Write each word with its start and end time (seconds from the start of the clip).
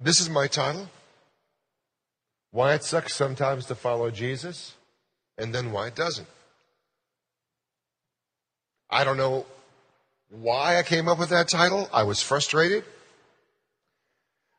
This 0.00 0.20
is 0.20 0.30
my 0.30 0.46
title. 0.46 0.88
Why 2.52 2.72
it 2.72 2.84
sucks 2.84 3.14
sometimes 3.14 3.66
to 3.66 3.74
follow 3.74 4.10
Jesus, 4.10 4.74
and 5.36 5.54
then 5.54 5.72
why 5.72 5.88
it 5.88 5.94
doesn't. 5.94 6.26
I 8.88 9.04
don't 9.04 9.18
know 9.18 9.46
why 10.30 10.78
I 10.78 10.82
came 10.82 11.06
up 11.06 11.18
with 11.18 11.28
that 11.28 11.48
title. 11.48 11.88
I 11.92 12.04
was 12.04 12.22
frustrated. 12.22 12.84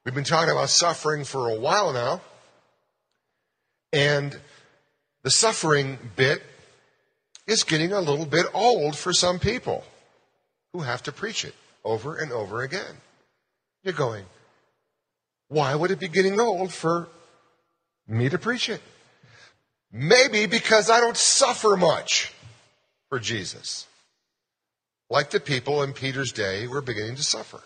We've 0.05 0.15
been 0.15 0.23
talking 0.23 0.51
about 0.51 0.69
suffering 0.69 1.23
for 1.23 1.49
a 1.49 1.59
while 1.59 1.91
now. 1.91 2.21
And 3.91 4.39
the 5.23 5.31
suffering 5.31 5.97
bit 6.15 6.41
is 7.45 7.63
getting 7.63 7.91
a 7.91 7.99
little 7.99 8.25
bit 8.25 8.45
old 8.53 8.95
for 8.95 9.11
some 9.11 9.39
people 9.39 9.83
who 10.71 10.79
have 10.79 11.03
to 11.03 11.11
preach 11.11 11.43
it 11.43 11.55
over 11.83 12.15
and 12.15 12.31
over 12.31 12.61
again. 12.61 12.95
You're 13.83 13.93
going, 13.93 14.25
why 15.51 15.75
would 15.75 15.91
it 15.91 15.99
be 15.99 16.07
getting 16.07 16.39
old 16.39 16.71
for 16.71 17.09
me 18.07 18.29
to 18.29 18.37
preach 18.37 18.69
it? 18.69 18.81
Maybe 19.91 20.45
because 20.45 20.89
I 20.89 21.01
don't 21.01 21.17
suffer 21.17 21.75
much 21.75 22.33
for 23.09 23.19
Jesus. 23.19 23.85
Like 25.09 25.29
the 25.29 25.41
people 25.41 25.83
in 25.83 25.91
Peter's 25.91 26.31
day 26.31 26.67
were 26.67 26.79
beginning 26.79 27.17
to 27.17 27.23
suffer. 27.23 27.59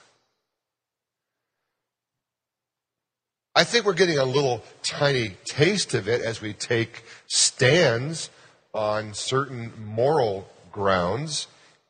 I 3.53 3.63
think 3.63 3.85
we're 3.85 3.93
getting 3.93 4.17
a 4.17 4.26
little 4.26 4.63
tiny 4.81 5.38
taste 5.45 5.93
of 5.93 6.07
it 6.09 6.21
as 6.21 6.41
we 6.41 6.54
take 6.54 7.04
stands 7.27 8.31
on 8.73 9.13
certain 9.13 9.71
moral 9.79 10.49
grounds 10.71 11.45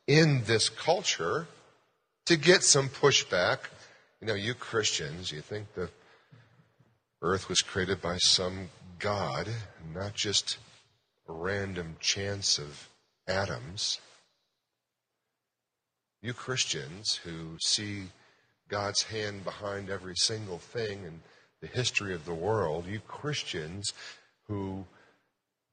in 0.07 0.43
this 0.43 0.67
culture 0.67 1.47
to 2.25 2.35
get 2.35 2.63
some 2.63 2.89
pushback. 2.89 3.59
You 4.25 4.31
know, 4.31 4.37
you 4.37 4.55
Christians, 4.55 5.31
you 5.31 5.41
think 5.41 5.71
the 5.75 5.87
earth 7.21 7.47
was 7.47 7.61
created 7.61 8.01
by 8.01 8.17
some 8.17 8.69
God, 8.97 9.47
not 9.93 10.15
just 10.15 10.57
a 11.29 11.31
random 11.31 11.95
chance 11.99 12.57
of 12.57 12.89
atoms. 13.27 13.99
You 16.23 16.33
Christians 16.33 17.19
who 17.23 17.57
see 17.59 18.05
God's 18.67 19.03
hand 19.03 19.43
behind 19.43 19.91
every 19.91 20.15
single 20.15 20.57
thing 20.57 21.05
and 21.05 21.19
the 21.61 21.67
history 21.67 22.15
of 22.15 22.25
the 22.25 22.33
world, 22.33 22.87
you 22.87 23.01
Christians 23.01 23.93
who 24.47 24.85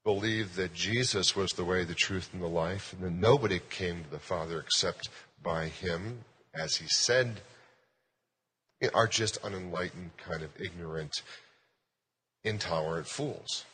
believe 0.03 0.57
that 0.57 0.75
Jesus 0.75 1.35
was 1.35 1.53
the 1.53 1.65
way, 1.65 1.85
the 1.85 1.95
truth, 1.95 2.29
and 2.31 2.41
the 2.43 2.47
life, 2.47 2.93
and 2.93 3.01
that 3.01 3.13
nobody 3.13 3.59
came 3.71 4.03
to 4.03 4.11
the 4.11 4.19
Father 4.19 4.59
except 4.59 5.09
by 5.41 5.69
him, 5.69 6.19
as 6.53 6.75
he 6.75 6.87
said, 6.87 7.41
are 8.93 9.07
just 9.07 9.37
unenlightened, 9.43 10.11
kind 10.17 10.41
of 10.41 10.49
ignorant, 10.59 11.21
intolerant 12.43 13.07
fools. 13.07 13.65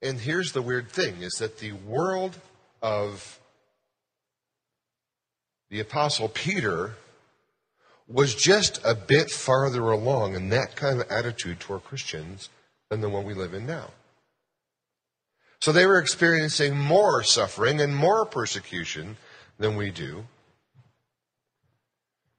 And 0.00 0.20
here's 0.20 0.52
the 0.52 0.62
weird 0.62 0.88
thing 0.88 1.22
is 1.22 1.32
that 1.38 1.58
the 1.58 1.72
world 1.72 2.36
of 2.82 3.40
the 5.70 5.80
Apostle 5.80 6.28
Peter 6.28 6.94
was 8.06 8.34
just 8.34 8.80
a 8.84 8.94
bit 8.94 9.30
farther 9.30 9.90
along 9.90 10.34
in 10.34 10.48
that 10.48 10.76
kind 10.76 11.00
of 11.00 11.10
attitude 11.10 11.60
toward 11.60 11.84
Christians 11.84 12.48
than 12.88 13.00
the 13.00 13.08
one 13.08 13.24
we 13.24 13.34
live 13.34 13.52
in 13.52 13.66
now. 13.66 13.90
So 15.60 15.72
they 15.72 15.86
were 15.86 15.98
experiencing 15.98 16.76
more 16.76 17.22
suffering 17.22 17.80
and 17.80 17.94
more 17.94 18.24
persecution 18.24 19.16
than 19.58 19.76
we 19.76 19.90
do. 19.90 20.24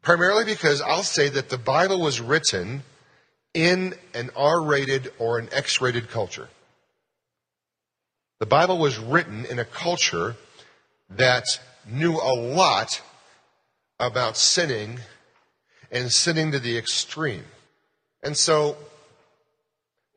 Primarily 0.02 0.46
because 0.46 0.82
I'll 0.82 1.04
say 1.04 1.30
that 1.30 1.50
the 1.50 1.58
Bible 1.58 2.00
was 2.00 2.22
written 2.22 2.84
in 3.54 3.96
an 4.14 4.30
R 4.36 4.62
rated 4.62 5.12
or 5.20 5.40
an 5.40 5.50
X 5.52 5.82
rated 5.82 6.10
culture. 6.10 6.48
The 8.40 8.46
Bible 8.46 8.78
was 8.78 8.98
written 8.98 9.46
in 9.46 9.60
a 9.60 9.66
culture 9.66 10.36
that 11.10 11.44
knew 11.86 12.16
a 12.16 12.34
lot 12.34 13.02
about 14.00 14.38
sinning 14.38 15.00
and 15.92 16.12
sinning 16.12 16.52
to 16.52 16.60
the 16.60 16.78
extreme. 16.78 17.44
And 18.24 18.38
so, 18.38 18.78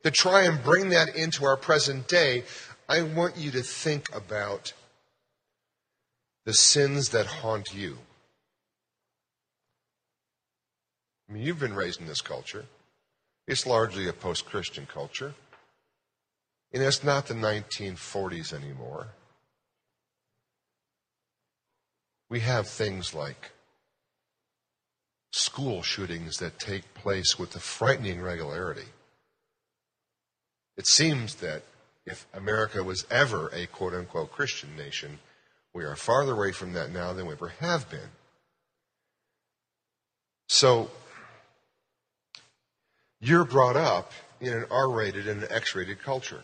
to 0.03 0.11
try 0.11 0.43
and 0.43 0.63
bring 0.63 0.89
that 0.89 1.15
into 1.15 1.45
our 1.45 1.57
present 1.57 2.07
day, 2.07 2.43
I 2.87 3.01
want 3.01 3.37
you 3.37 3.51
to 3.51 3.61
think 3.61 4.13
about 4.15 4.73
the 6.45 6.53
sins 6.53 7.09
that 7.09 7.25
haunt 7.25 7.73
you. 7.73 7.97
I 11.33 11.35
mean, 11.35 11.47
you've 11.47 11.59
been 11.59 11.73
raised 11.73 11.99
in 11.99 12.05
this 12.05 12.21
culture. 12.21 12.65
It's 13.47 13.65
largely 13.65 14.07
a 14.07 14.13
post 14.13 14.45
Christian 14.45 14.85
culture. 14.85 15.33
And 16.71 16.83
it's 16.83 17.03
not 17.03 17.25
the 17.25 17.33
1940s 17.33 18.53
anymore. 18.53 19.07
We 22.29 22.41
have 22.41 22.67
things 22.67 23.15
like 23.15 23.49
school 25.31 25.81
shootings 25.81 26.37
that 26.37 26.59
take 26.59 26.93
place 26.93 27.39
with 27.39 27.55
a 27.55 27.59
frightening 27.59 28.21
regularity. 28.21 28.89
It 30.77 30.85
seems 30.85 31.35
that 31.35 31.63
if 32.05 32.27
America 32.31 32.83
was 32.83 33.07
ever 33.09 33.49
a 33.53 33.65
quote 33.65 33.95
unquote 33.95 34.31
Christian 34.31 34.75
nation, 34.77 35.17
we 35.73 35.83
are 35.83 35.95
farther 35.95 36.33
away 36.33 36.51
from 36.51 36.73
that 36.73 36.91
now 36.91 37.11
than 37.11 37.25
we 37.25 37.33
ever 37.33 37.53
have 37.59 37.89
been. 37.89 38.11
So, 40.47 40.91
you're 43.23 43.45
brought 43.45 43.77
up 43.77 44.11
in 44.41 44.51
an 44.51 44.65
R 44.69 44.89
rated 44.89 45.29
and 45.29 45.43
an 45.43 45.49
X 45.49 45.75
rated 45.75 46.01
culture. 46.01 46.43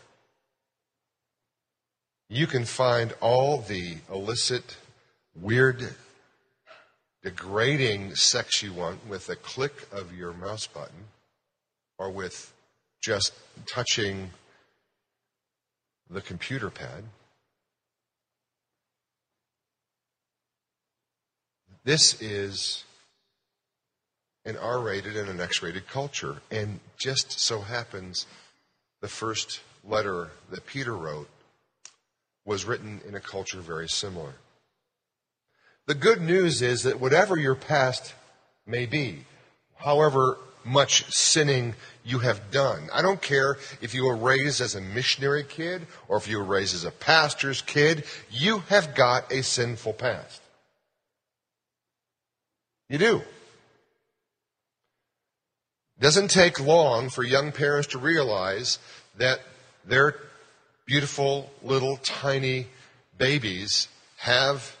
You 2.30 2.46
can 2.46 2.64
find 2.64 3.12
all 3.20 3.58
the 3.58 3.96
illicit, 4.10 4.78
weird 5.34 5.94
degrading 7.22 8.14
sex 8.14 8.62
you 8.62 8.72
want 8.72 9.06
with 9.06 9.28
a 9.28 9.36
click 9.36 9.74
of 9.92 10.14
your 10.14 10.32
mouse 10.32 10.66
button 10.66 11.08
or 11.98 12.10
with 12.10 12.50
just 13.02 13.34
touching 13.66 14.30
the 16.08 16.22
computer 16.22 16.70
pad. 16.70 17.04
This 21.84 22.20
is 22.22 22.84
an 24.44 24.56
R 24.56 24.80
rated 24.80 25.16
and 25.16 25.28
an 25.28 25.40
X 25.40 25.62
rated 25.62 25.88
culture. 25.88 26.36
And 26.50 26.80
just 26.98 27.40
so 27.40 27.60
happens 27.60 28.26
the 29.00 29.08
first 29.08 29.60
letter 29.84 30.30
that 30.50 30.66
Peter 30.66 30.96
wrote 30.96 31.28
was 32.44 32.64
written 32.64 33.00
in 33.06 33.14
a 33.14 33.20
culture 33.20 33.60
very 33.60 33.88
similar. 33.88 34.34
The 35.86 35.94
good 35.94 36.20
news 36.20 36.62
is 36.62 36.82
that 36.82 37.00
whatever 37.00 37.36
your 37.36 37.54
past 37.54 38.14
may 38.66 38.86
be, 38.86 39.24
however 39.76 40.36
much 40.64 41.10
sinning 41.10 41.74
you 42.04 42.18
have 42.18 42.50
done, 42.50 42.88
I 42.92 43.02
don't 43.02 43.20
care 43.20 43.56
if 43.80 43.94
you 43.94 44.04
were 44.04 44.16
raised 44.16 44.60
as 44.60 44.74
a 44.74 44.80
missionary 44.80 45.44
kid 45.44 45.86
or 46.08 46.16
if 46.16 46.28
you 46.28 46.38
were 46.38 46.44
raised 46.44 46.74
as 46.74 46.84
a 46.84 46.90
pastor's 46.90 47.62
kid, 47.62 48.04
you 48.30 48.58
have 48.68 48.94
got 48.94 49.32
a 49.32 49.42
sinful 49.42 49.94
past. 49.94 50.40
You 52.88 52.98
do. 52.98 53.22
Doesn't 56.00 56.28
take 56.28 56.58
long 56.58 57.10
for 57.10 57.22
young 57.22 57.52
parents 57.52 57.88
to 57.88 57.98
realize 57.98 58.78
that 59.18 59.40
their 59.84 60.16
beautiful 60.86 61.50
little 61.62 61.98
tiny 61.98 62.68
babies 63.18 63.86
have 64.16 64.76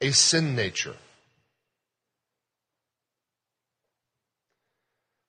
a 0.00 0.10
sin 0.10 0.56
nature. 0.56 0.96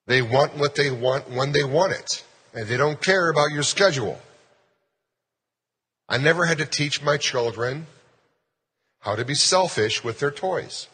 They 0.08 0.24
want 0.24 0.58
what 0.58 0.76
they 0.76 0.90
want 0.90 1.30
when 1.30 1.52
they 1.52 1.64
want 1.64 1.92
it, 1.92 2.24
and 2.54 2.68
they 2.68 2.78
don't 2.78 3.02
care 3.02 3.30
about 3.30 3.52
your 3.52 3.64
schedule. 3.64 4.20
I 6.10 6.18
never 6.18 6.46
had 6.46 6.58
to 6.58 6.66
teach 6.66 7.04
my 7.04 7.18
children 7.18 7.86
how 9.02 9.16
to 9.16 9.26
be 9.26 9.36
selfish 9.36 10.04
with 10.04 10.20
their 10.20 10.32
toys. 10.32 10.88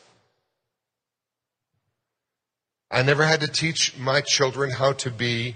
I 2.94 3.02
never 3.02 3.26
had 3.26 3.42
to 3.42 3.48
teach 3.48 3.98
my 3.98 4.22
children 4.22 4.70
how 4.70 4.94
to 4.94 5.10
be 5.10 5.56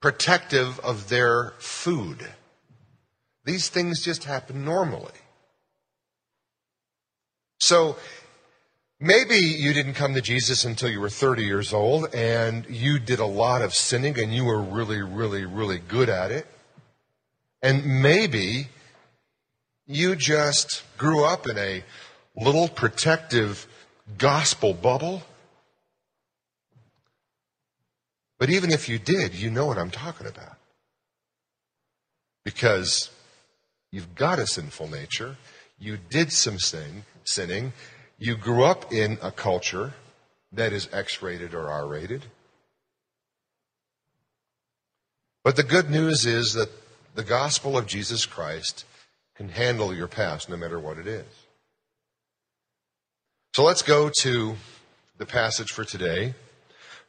protective 0.00 0.78
of 0.78 1.08
their 1.08 1.54
food. 1.58 2.24
These 3.44 3.68
things 3.68 4.00
just 4.00 4.22
happen 4.22 4.64
normally. 4.64 5.18
So 7.58 7.96
maybe 9.00 9.34
you 9.34 9.72
didn't 9.72 9.94
come 9.94 10.14
to 10.14 10.20
Jesus 10.20 10.64
until 10.64 10.88
you 10.88 11.00
were 11.00 11.10
30 11.10 11.44
years 11.44 11.72
old 11.72 12.14
and 12.14 12.64
you 12.70 13.00
did 13.00 13.18
a 13.18 13.26
lot 13.26 13.60
of 13.60 13.74
sinning 13.74 14.16
and 14.20 14.32
you 14.32 14.44
were 14.44 14.62
really, 14.62 15.02
really, 15.02 15.44
really 15.44 15.78
good 15.78 16.08
at 16.08 16.30
it. 16.30 16.46
And 17.60 18.02
maybe 18.02 18.68
you 19.84 20.14
just 20.14 20.84
grew 20.96 21.24
up 21.24 21.48
in 21.48 21.58
a 21.58 21.82
little 22.36 22.68
protective 22.68 23.66
gospel 24.16 24.74
bubble 24.74 25.24
But 28.44 28.52
even 28.52 28.70
if 28.70 28.90
you 28.90 28.98
did, 28.98 29.34
you 29.34 29.50
know 29.50 29.64
what 29.64 29.78
I'm 29.78 29.90
talking 29.90 30.26
about. 30.26 30.58
Because 32.44 33.08
you've 33.90 34.14
got 34.14 34.38
a 34.38 34.46
sinful 34.46 34.88
nature, 34.88 35.38
you 35.78 35.96
did 35.96 36.30
some 36.30 36.58
sin, 36.58 37.04
sinning, 37.24 37.72
you 38.18 38.36
grew 38.36 38.62
up 38.64 38.92
in 38.92 39.16
a 39.22 39.30
culture 39.30 39.94
that 40.52 40.74
is 40.74 40.90
X 40.92 41.22
rated 41.22 41.54
or 41.54 41.70
R 41.70 41.86
rated. 41.86 42.26
But 45.42 45.56
the 45.56 45.62
good 45.62 45.88
news 45.88 46.26
is 46.26 46.52
that 46.52 46.68
the 47.14 47.24
gospel 47.24 47.78
of 47.78 47.86
Jesus 47.86 48.26
Christ 48.26 48.84
can 49.36 49.48
handle 49.48 49.94
your 49.94 50.06
past 50.06 50.50
no 50.50 50.58
matter 50.58 50.78
what 50.78 50.98
it 50.98 51.06
is. 51.06 51.46
So 53.54 53.64
let's 53.64 53.80
go 53.80 54.10
to 54.20 54.56
the 55.16 55.24
passage 55.24 55.70
for 55.70 55.86
today. 55.86 56.34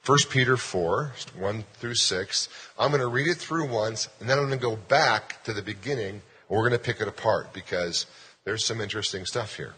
1 0.06 0.18
Peter 0.30 0.56
4, 0.56 1.14
1 1.40 1.64
through 1.74 1.96
6. 1.96 2.50
I'm 2.78 2.92
going 2.92 3.02
to 3.02 3.08
read 3.08 3.28
it 3.28 3.38
through 3.38 3.68
once, 3.68 4.08
and 4.20 4.30
then 4.30 4.38
I'm 4.38 4.46
going 4.46 4.60
to 4.60 4.64
go 4.64 4.76
back 4.76 5.44
to 5.46 5.54
the 5.54 5.64
beginning, 5.64 6.10
and 6.10 6.22
we're 6.48 6.60
going 6.60 6.72
to 6.74 6.80
pick 6.80 7.02
it 7.02 7.08
apart 7.08 7.54
because 7.54 8.06
there's 8.44 8.64
some 8.64 8.82
interesting 8.82 9.26
stuff 9.26 9.58
here. 9.58 9.74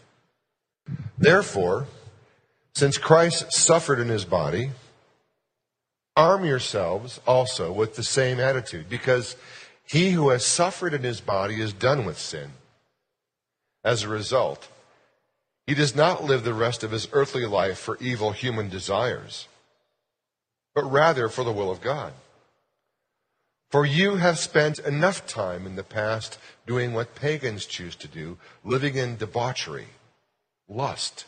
Therefore, 1.16 1.86
since 2.74 2.98
Christ 2.98 3.52
suffered 3.52 3.98
in 3.98 4.08
his 4.08 4.26
body, 4.26 4.70
arm 6.14 6.44
yourselves 6.44 7.20
also 7.26 7.72
with 7.72 7.96
the 7.96 8.04
same 8.04 8.38
attitude, 8.38 8.90
because 8.90 9.34
he 9.84 10.10
who 10.10 10.28
has 10.28 10.44
suffered 10.44 10.92
in 10.92 11.02
his 11.02 11.22
body 11.22 11.60
is 11.60 11.72
done 11.72 12.04
with 12.04 12.18
sin. 12.18 12.52
As 13.82 14.02
a 14.02 14.08
result, 14.08 14.68
he 15.66 15.74
does 15.74 15.96
not 15.96 16.24
live 16.24 16.44
the 16.44 16.52
rest 16.52 16.84
of 16.84 16.90
his 16.90 17.08
earthly 17.12 17.46
life 17.46 17.78
for 17.78 17.96
evil 17.98 18.32
human 18.32 18.68
desires, 18.68 19.47
but 20.78 20.92
rather 20.92 21.28
for 21.28 21.42
the 21.42 21.50
will 21.50 21.72
of 21.72 21.80
God. 21.80 22.12
For 23.68 23.84
you 23.84 24.14
have 24.14 24.38
spent 24.38 24.78
enough 24.78 25.26
time 25.26 25.66
in 25.66 25.74
the 25.74 25.82
past 25.82 26.38
doing 26.68 26.92
what 26.92 27.16
pagans 27.16 27.66
choose 27.66 27.96
to 27.96 28.06
do, 28.06 28.38
living 28.62 28.94
in 28.94 29.16
debauchery, 29.16 29.88
lust, 30.68 31.24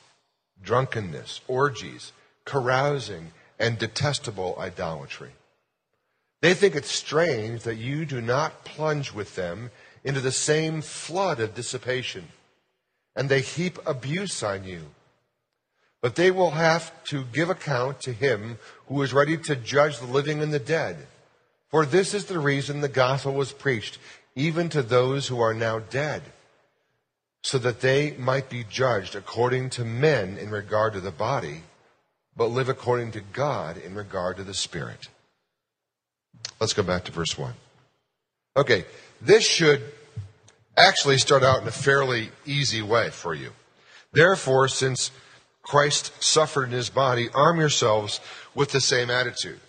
drunkenness, 0.63 1.41
orgies, 1.49 2.13
carousing, 2.45 3.33
and 3.59 3.77
detestable 3.77 4.55
idolatry. 4.57 5.33
They 6.43 6.55
think 6.55 6.77
it 6.77 6.85
strange 6.85 7.65
that 7.65 7.75
you 7.75 8.07
do 8.07 8.21
not 8.21 8.65
plunge 8.65 9.13
with 9.13 9.35
them 9.35 9.73
into 10.05 10.21
the 10.21 10.31
same 10.31 10.81
flood 10.81 11.41
of 11.41 11.57
dissipation 11.57 12.29
and 13.17 13.29
they 13.29 13.41
heap 13.41 13.81
abuse 13.85 14.45
on 14.45 14.63
you. 14.63 14.83
But 16.03 16.15
they 16.15 16.31
will 16.31 16.53
have 16.53 17.05
to 17.05 17.25
give 17.25 17.51
account 17.51 18.01
to 18.03 18.13
him 18.13 18.59
who 18.87 19.03
is 19.03 19.13
ready 19.13 19.37
to 19.37 19.57
judge 19.57 19.99
the 19.99 20.07
living 20.07 20.43
and 20.43 20.53
the 20.53 20.59
dead. 20.59 21.07
For 21.69 21.85
this 21.85 22.15
is 22.15 22.25
the 22.25 22.39
reason 22.39 22.81
the 22.81 22.89
gospel 22.89 23.35
was 23.35 23.53
preached, 23.53 23.99
even 24.35 24.69
to 24.71 24.83
those 24.83 25.29
who 25.29 25.41
are 25.41 25.55
now 25.55 25.79
dead, 25.79 26.23
so 27.43 27.59
that 27.59 27.81
they 27.81 28.13
might 28.13 28.49
be 28.49 28.65
judged 28.69 29.15
according 29.15 29.71
to 29.71 29.85
men 29.85 30.37
in 30.39 30.51
regard 30.51 30.95
to 30.95 31.01
the 31.01 31.11
body, 31.11 31.63
but 32.37 32.47
live 32.47 32.69
according 32.69 33.13
to 33.13 33.21
God 33.21 33.77
in 33.77 33.95
regard 33.95 34.37
to 34.39 34.45
the 34.45 34.55
spirit. 34.55 35.09
Let's 36.59 36.73
go 36.73 36.83
back 36.83 37.05
to 37.05 37.13
verse 37.13 37.37
1. 37.37 37.53
Okay, 38.57 38.85
this 39.21 39.47
should 39.47 39.83
actually 40.77 41.19
start 41.19 41.43
out 41.43 41.63
in 41.63 41.69
a 41.69 41.73
fairly 41.73 42.31
easy 42.47 42.83
way 42.83 43.11
for 43.11 43.35
you. 43.35 43.53
Therefore, 44.13 44.67
since 44.67 45.11
Christ 45.71 46.21
suffered 46.21 46.65
in 46.65 46.73
his 46.73 46.91
body, 46.91 47.29
arm 47.33 47.61
yourselves 47.61 48.19
with 48.57 48.73
the 48.73 48.81
same 48.81 49.09
attitude. 49.09 49.61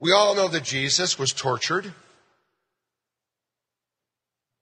We 0.00 0.12
all 0.12 0.34
know 0.34 0.48
that 0.48 0.64
Jesus 0.64 1.18
was 1.18 1.34
tortured 1.34 1.92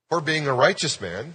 for 0.08 0.20
being 0.20 0.48
a 0.48 0.52
righteous 0.52 1.00
man, 1.00 1.34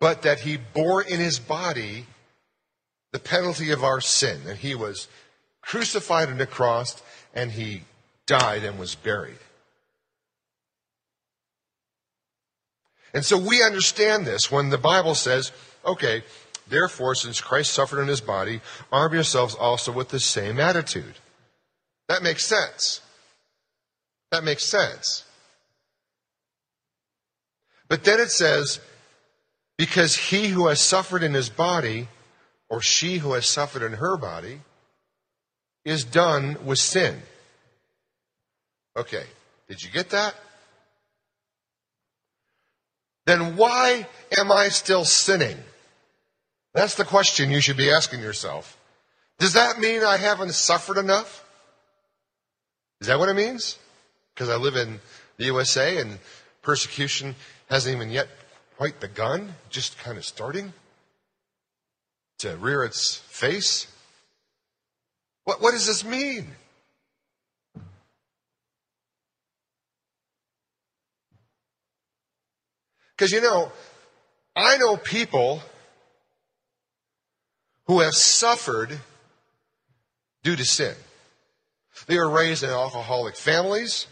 but 0.00 0.22
that 0.22 0.40
he 0.40 0.56
bore 0.56 1.02
in 1.02 1.20
his 1.20 1.38
body 1.38 2.06
the 3.12 3.20
penalty 3.20 3.70
of 3.70 3.84
our 3.84 4.00
sin, 4.00 4.40
and 4.44 4.58
he 4.58 4.74
was 4.74 5.06
crucified 5.60 6.30
on 6.30 6.38
the 6.38 6.48
cross, 6.48 7.00
and 7.32 7.52
he 7.52 7.84
died 8.26 8.64
and 8.64 8.76
was 8.76 8.96
buried. 8.96 9.38
And 13.14 13.24
so 13.24 13.38
we 13.38 13.62
understand 13.62 14.26
this 14.26 14.50
when 14.50 14.70
the 14.70 14.78
Bible 14.78 15.14
says, 15.14 15.52
okay, 15.84 16.22
therefore, 16.68 17.14
since 17.14 17.40
Christ 17.40 17.72
suffered 17.72 18.00
in 18.00 18.08
his 18.08 18.20
body, 18.20 18.60
arm 18.92 19.14
yourselves 19.14 19.54
also 19.54 19.92
with 19.92 20.10
the 20.10 20.20
same 20.20 20.60
attitude. 20.60 21.14
That 22.08 22.22
makes 22.22 22.44
sense. 22.44 23.00
That 24.30 24.44
makes 24.44 24.64
sense. 24.64 25.24
But 27.88 28.04
then 28.04 28.20
it 28.20 28.30
says, 28.30 28.80
because 29.78 30.16
he 30.16 30.48
who 30.48 30.66
has 30.66 30.80
suffered 30.80 31.22
in 31.22 31.32
his 31.32 31.48
body, 31.48 32.08
or 32.68 32.82
she 32.82 33.18
who 33.18 33.32
has 33.32 33.46
suffered 33.46 33.82
in 33.82 33.94
her 33.94 34.16
body, 34.18 34.60
is 35.84 36.04
done 36.04 36.58
with 36.66 36.78
sin. 36.78 37.22
Okay, 38.96 39.24
did 39.68 39.82
you 39.82 39.90
get 39.90 40.10
that? 40.10 40.34
Then 43.28 43.56
why 43.56 44.06
am 44.36 44.50
I 44.50 44.68
still 44.68 45.04
sinning? 45.04 45.58
That's 46.74 46.94
the 46.94 47.04
question 47.04 47.50
you 47.50 47.60
should 47.60 47.76
be 47.76 47.90
asking 47.90 48.20
yourself. 48.20 48.78
Does 49.38 49.52
that 49.52 49.78
mean 49.78 50.02
I 50.02 50.16
haven't 50.16 50.54
suffered 50.54 50.98
enough? 50.98 51.44
Is 53.00 53.06
that 53.06 53.18
what 53.18 53.28
it 53.28 53.34
means? 53.34 53.78
Because 54.34 54.48
I 54.48 54.56
live 54.56 54.76
in 54.76 55.00
the 55.36 55.44
USA 55.46 55.98
and 55.98 56.18
persecution 56.62 57.34
hasn't 57.70 57.94
even 57.94 58.10
yet 58.10 58.28
quite 58.76 59.00
begun, 59.00 59.54
just 59.70 59.98
kind 59.98 60.18
of 60.18 60.24
starting 60.24 60.72
to 62.38 62.56
rear 62.56 62.84
its 62.84 63.16
face? 63.16 63.86
What, 65.44 65.60
what 65.60 65.72
does 65.72 65.86
this 65.86 66.04
mean? 66.04 66.52
Because 73.18 73.32
you 73.32 73.40
know, 73.40 73.72
I 74.54 74.78
know 74.78 74.96
people 74.96 75.60
who 77.86 77.98
have 78.00 78.14
suffered 78.14 78.96
due 80.44 80.54
to 80.54 80.64
sin. 80.64 80.94
They 82.06 82.16
were 82.16 82.30
raised 82.30 82.62
in 82.62 82.70
alcoholic 82.70 83.34
families 83.34 84.06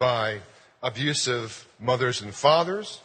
by 0.00 0.40
abusive 0.82 1.68
mothers 1.78 2.22
and 2.22 2.34
fathers. 2.34 3.00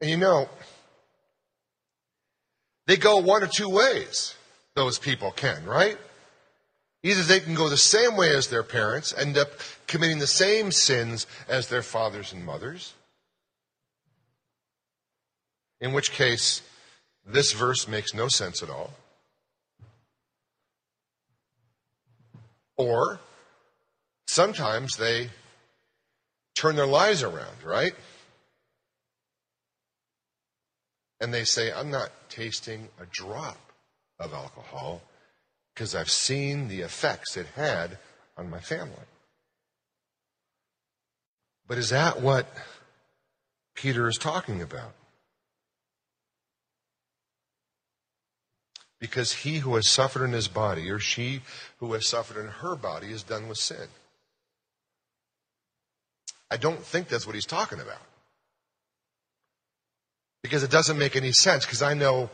And 0.00 0.08
you 0.08 0.16
know, 0.16 0.48
they 2.86 2.96
go 2.96 3.18
one 3.18 3.42
or 3.42 3.48
two 3.48 3.68
ways, 3.68 4.36
those 4.76 5.00
people 5.00 5.32
can, 5.32 5.64
right? 5.64 5.98
Either 7.02 7.22
they 7.22 7.40
can 7.40 7.54
go 7.54 7.68
the 7.68 7.76
same 7.76 8.16
way 8.16 8.36
as 8.36 8.46
their 8.46 8.62
parents, 8.62 9.12
end 9.16 9.36
up 9.36 9.48
committing 9.90 10.20
the 10.20 10.26
same 10.26 10.70
sins 10.70 11.26
as 11.48 11.66
their 11.66 11.82
fathers 11.82 12.32
and 12.32 12.46
mothers, 12.46 12.94
in 15.80 15.92
which 15.92 16.12
case 16.12 16.62
this 17.26 17.52
verse 17.52 17.88
makes 17.88 18.14
no 18.14 18.28
sense 18.28 18.62
at 18.62 18.70
all. 18.70 18.92
Or 22.76 23.18
sometimes 24.28 24.96
they 24.96 25.30
turn 26.54 26.76
their 26.76 26.86
lives 26.86 27.24
around, 27.24 27.64
right? 27.64 27.92
And 31.20 31.34
they 31.34 31.42
say, 31.42 31.72
I'm 31.72 31.90
not 31.90 32.12
tasting 32.28 32.88
a 33.00 33.06
drop 33.06 33.58
of 34.20 34.32
alcohol 34.32 35.02
because 35.74 35.96
I've 35.96 36.10
seen 36.10 36.68
the 36.68 36.82
effects 36.82 37.36
it 37.36 37.46
had 37.56 37.98
on 38.38 38.48
my 38.48 38.60
family. 38.60 38.94
But 41.70 41.78
is 41.78 41.90
that 41.90 42.20
what 42.20 42.52
Peter 43.76 44.08
is 44.08 44.18
talking 44.18 44.60
about? 44.60 44.90
Because 48.98 49.32
he 49.32 49.58
who 49.58 49.76
has 49.76 49.88
suffered 49.88 50.24
in 50.24 50.32
his 50.32 50.48
body, 50.48 50.90
or 50.90 50.98
she 50.98 51.42
who 51.78 51.92
has 51.92 52.08
suffered 52.08 52.40
in 52.40 52.48
her 52.48 52.74
body, 52.74 53.12
is 53.12 53.22
done 53.22 53.46
with 53.46 53.58
sin. 53.58 53.86
I 56.50 56.56
don't 56.56 56.80
think 56.84 57.06
that's 57.06 57.24
what 57.24 57.36
he's 57.36 57.46
talking 57.46 57.78
about. 57.78 58.02
Because 60.42 60.64
it 60.64 60.72
doesn't 60.72 60.98
make 60.98 61.14
any 61.14 61.30
sense, 61.30 61.64
because 61.66 61.82
I 61.82 61.94
know 61.94 62.30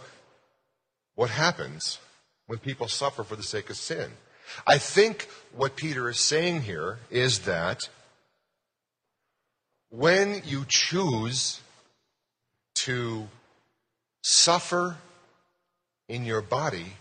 what 1.15 1.29
happens 1.29 1.99
when 2.47 2.59
people 2.59 2.89
suffer 2.89 3.23
for 3.23 3.37
the 3.37 3.43
sake 3.43 3.69
of 3.69 3.77
sin. 3.77 4.13
I 4.67 4.79
think 4.79 5.29
what 5.55 5.77
Peter 5.77 6.09
is 6.09 6.19
saying 6.19 6.63
here 6.63 7.01
is 7.11 7.41
that 7.41 7.91
when 9.97 10.43
you 10.45 10.63
choose 10.69 11.61
to 12.75 13.27
suffer 14.23 14.97
in 16.07 16.27
your 16.27 16.43
body 16.43 16.93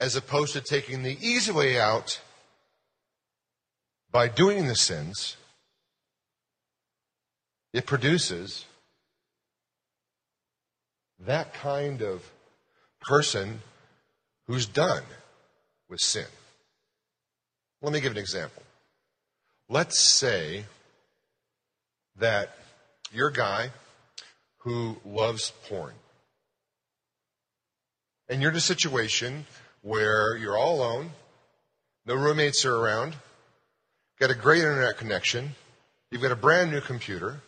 as 0.00 0.16
opposed 0.16 0.54
to 0.54 0.62
taking 0.62 1.02
the 1.02 1.18
easy 1.20 1.52
way 1.52 1.78
out 1.78 2.20
by 4.10 4.28
doing 4.28 4.66
the 4.66 4.74
sins, 4.74 5.36
it 7.74 7.84
produces 7.84 8.64
that 11.18 11.52
kind 11.52 12.00
of 12.00 12.32
person 13.02 13.60
who's 14.46 14.64
done 14.64 15.02
with 15.90 16.00
sin. 16.00 16.24
Let 17.82 17.92
me 17.92 18.00
give 18.00 18.12
an 18.12 18.18
example. 18.18 18.62
Let's 19.72 20.00
say 20.00 20.64
that 22.18 22.56
you're 23.12 23.28
a 23.28 23.32
guy 23.32 23.70
who 24.58 24.96
loves 25.06 25.52
porn. 25.68 25.94
And 28.28 28.42
you're 28.42 28.50
in 28.50 28.56
a 28.56 28.60
situation 28.60 29.46
where 29.82 30.36
you're 30.36 30.58
all 30.58 30.78
alone, 30.78 31.10
no 32.04 32.16
roommates 32.16 32.64
are 32.64 32.74
around, 32.74 33.14
got 34.18 34.32
a 34.32 34.34
great 34.34 34.58
internet 34.58 34.98
connection, 34.98 35.54
you've 36.10 36.22
got 36.22 36.32
a 36.32 36.36
brand 36.36 36.72
new 36.72 36.80
computer, 36.80 37.40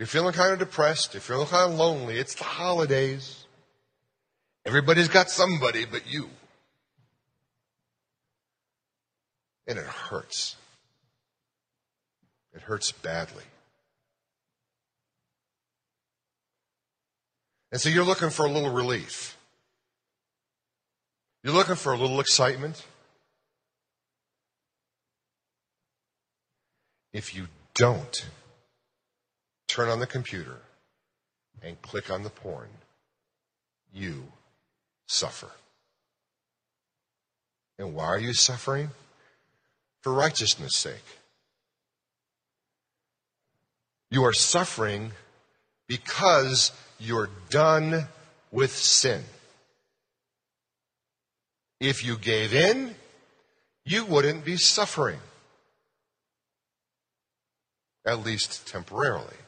you're 0.00 0.08
feeling 0.08 0.32
kind 0.32 0.52
of 0.52 0.58
depressed, 0.58 1.14
you're 1.14 1.20
feeling 1.20 1.46
kind 1.46 1.72
of 1.72 1.78
lonely, 1.78 2.18
it's 2.18 2.34
the 2.34 2.42
holidays. 2.42 3.46
Everybody's 4.66 5.06
got 5.06 5.30
somebody 5.30 5.84
but 5.84 6.08
you. 6.08 6.28
And 9.66 9.78
it 9.78 9.86
hurts. 9.86 10.56
It 12.54 12.62
hurts 12.62 12.92
badly. 12.92 13.44
And 17.72 17.80
so 17.80 17.88
you're 17.88 18.04
looking 18.04 18.30
for 18.30 18.46
a 18.46 18.50
little 18.50 18.70
relief. 18.70 19.36
You're 21.42 21.54
looking 21.54 21.74
for 21.74 21.92
a 21.92 21.98
little 21.98 22.20
excitement. 22.20 22.86
If 27.12 27.34
you 27.34 27.48
don't 27.74 28.26
turn 29.66 29.88
on 29.88 29.98
the 29.98 30.06
computer 30.06 30.58
and 31.62 31.80
click 31.82 32.10
on 32.10 32.22
the 32.22 32.30
porn, 32.30 32.68
you 33.92 34.24
suffer. 35.06 35.50
And 37.78 37.94
why 37.94 38.06
are 38.06 38.20
you 38.20 38.34
suffering? 38.34 38.90
For 40.04 40.12
righteousness' 40.12 40.76
sake. 40.76 41.06
You 44.10 44.22
are 44.24 44.34
suffering 44.34 45.12
because 45.88 46.72
you're 47.00 47.30
done 47.48 48.08
with 48.52 48.70
sin. 48.76 49.24
If 51.80 52.04
you 52.04 52.18
gave 52.18 52.52
in, 52.52 52.94
you 53.86 54.04
wouldn't 54.04 54.44
be 54.44 54.58
suffering, 54.58 55.20
at 58.04 58.26
least 58.26 58.68
temporarily. 58.68 59.38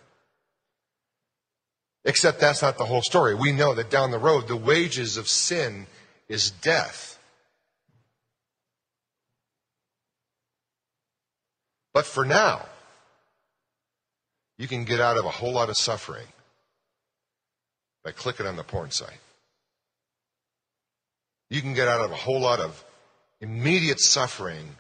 Except 2.06 2.40
that's 2.40 2.62
not 2.62 2.78
the 2.78 2.86
whole 2.86 3.02
story. 3.02 3.34
We 3.34 3.52
know 3.52 3.75
that 3.75 3.90
down 3.90 4.10
the 4.10 4.18
road, 4.18 4.48
the 4.48 4.56
wages 4.56 5.18
of 5.18 5.28
sin 5.28 5.86
is 6.30 6.50
death. 6.50 7.18
But 11.97 12.05
for 12.05 12.26
now, 12.26 12.67
you 14.59 14.69
can 14.69 14.85
get 14.85 15.00
out 15.00 15.17
of 15.17 15.25
a 15.25 15.31
whole 15.31 15.55
lot 15.55 15.71
of 15.71 15.79
suffering 15.79 16.26
by 18.05 18.12
clicking 18.12 18.47
on 18.47 18.57
the 18.57 18.62
porn 18.62 18.91
site. 18.91 19.23
You 21.49 21.62
can 21.62 21.73
get 21.73 21.88
out 21.88 22.03
of 22.03 22.11
a 22.11 22.15
whole 22.15 22.41
lot 22.41 22.61
of 22.61 22.85
immediate 23.41 23.99
suffering 23.99 24.76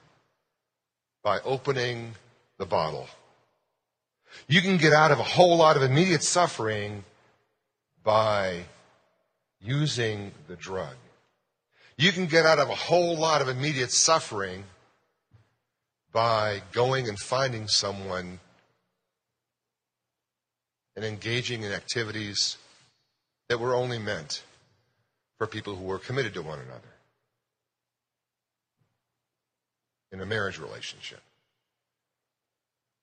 by 1.24 1.40
opening 1.40 2.12
the 2.58 2.66
bottle. 2.66 3.08
You 4.46 4.60
can 4.60 4.76
get 4.76 4.92
out 4.92 5.10
of 5.10 5.18
a 5.18 5.24
whole 5.24 5.56
lot 5.56 5.78
of 5.78 5.82
immediate 5.82 6.22
suffering 6.22 7.02
by 8.04 8.64
using 9.62 10.32
the 10.48 10.56
drug. 10.56 10.96
You 11.96 12.12
can 12.12 12.26
get 12.26 12.44
out 12.44 12.58
of 12.58 12.68
a 12.68 12.74
whole 12.74 13.16
lot 13.16 13.40
of 13.40 13.48
immediate 13.48 13.90
suffering 13.90 14.64
by 16.16 16.62
going 16.72 17.10
and 17.10 17.18
finding 17.18 17.68
someone 17.68 18.40
and 20.96 21.04
engaging 21.04 21.62
in 21.62 21.70
activities 21.72 22.56
that 23.50 23.60
were 23.60 23.74
only 23.74 23.98
meant 23.98 24.42
for 25.36 25.46
people 25.46 25.76
who 25.76 25.84
were 25.84 25.98
committed 25.98 26.32
to 26.32 26.40
one 26.40 26.58
another 26.58 26.94
in 30.10 30.22
a 30.22 30.24
marriage 30.24 30.58
relationship. 30.58 31.20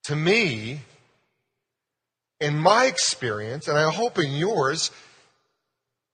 To 0.06 0.16
me, 0.16 0.80
in 2.40 2.58
my 2.58 2.86
experience, 2.86 3.68
and 3.68 3.78
I 3.78 3.92
hope 3.92 4.18
in 4.18 4.32
yours, 4.32 4.90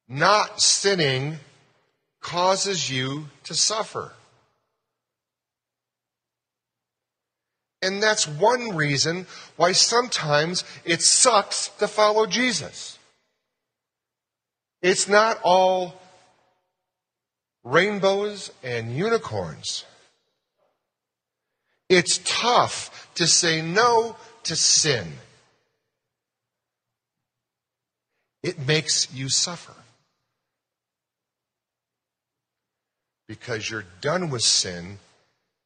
not 0.07 0.61
sinning 0.61 1.38
causes 2.21 2.90
you 2.90 3.30
to 3.45 3.54
suffer. 3.54 4.12
And 7.82 8.02
that's 8.02 8.28
one 8.28 8.76
reason 8.76 9.26
why 9.56 9.72
sometimes 9.72 10.64
it 10.84 11.02
sucks 11.02 11.68
to 11.78 11.88
follow 11.88 12.26
Jesus. 12.26 12.99
It's 14.82 15.08
not 15.08 15.38
all 15.42 16.00
rainbows 17.64 18.50
and 18.62 18.94
unicorns. 18.94 19.84
It's 21.88 22.20
tough 22.25 23.10
to 23.16 23.26
say 23.26 23.62
no 23.62 24.16
to 24.44 24.56
sin. 24.56 25.14
It 28.42 28.58
makes 28.66 29.12
you 29.12 29.28
suffer. 29.28 29.75
Because 33.26 33.70
you're 33.70 33.84
done 34.00 34.30
with 34.30 34.42
sin 34.42 34.99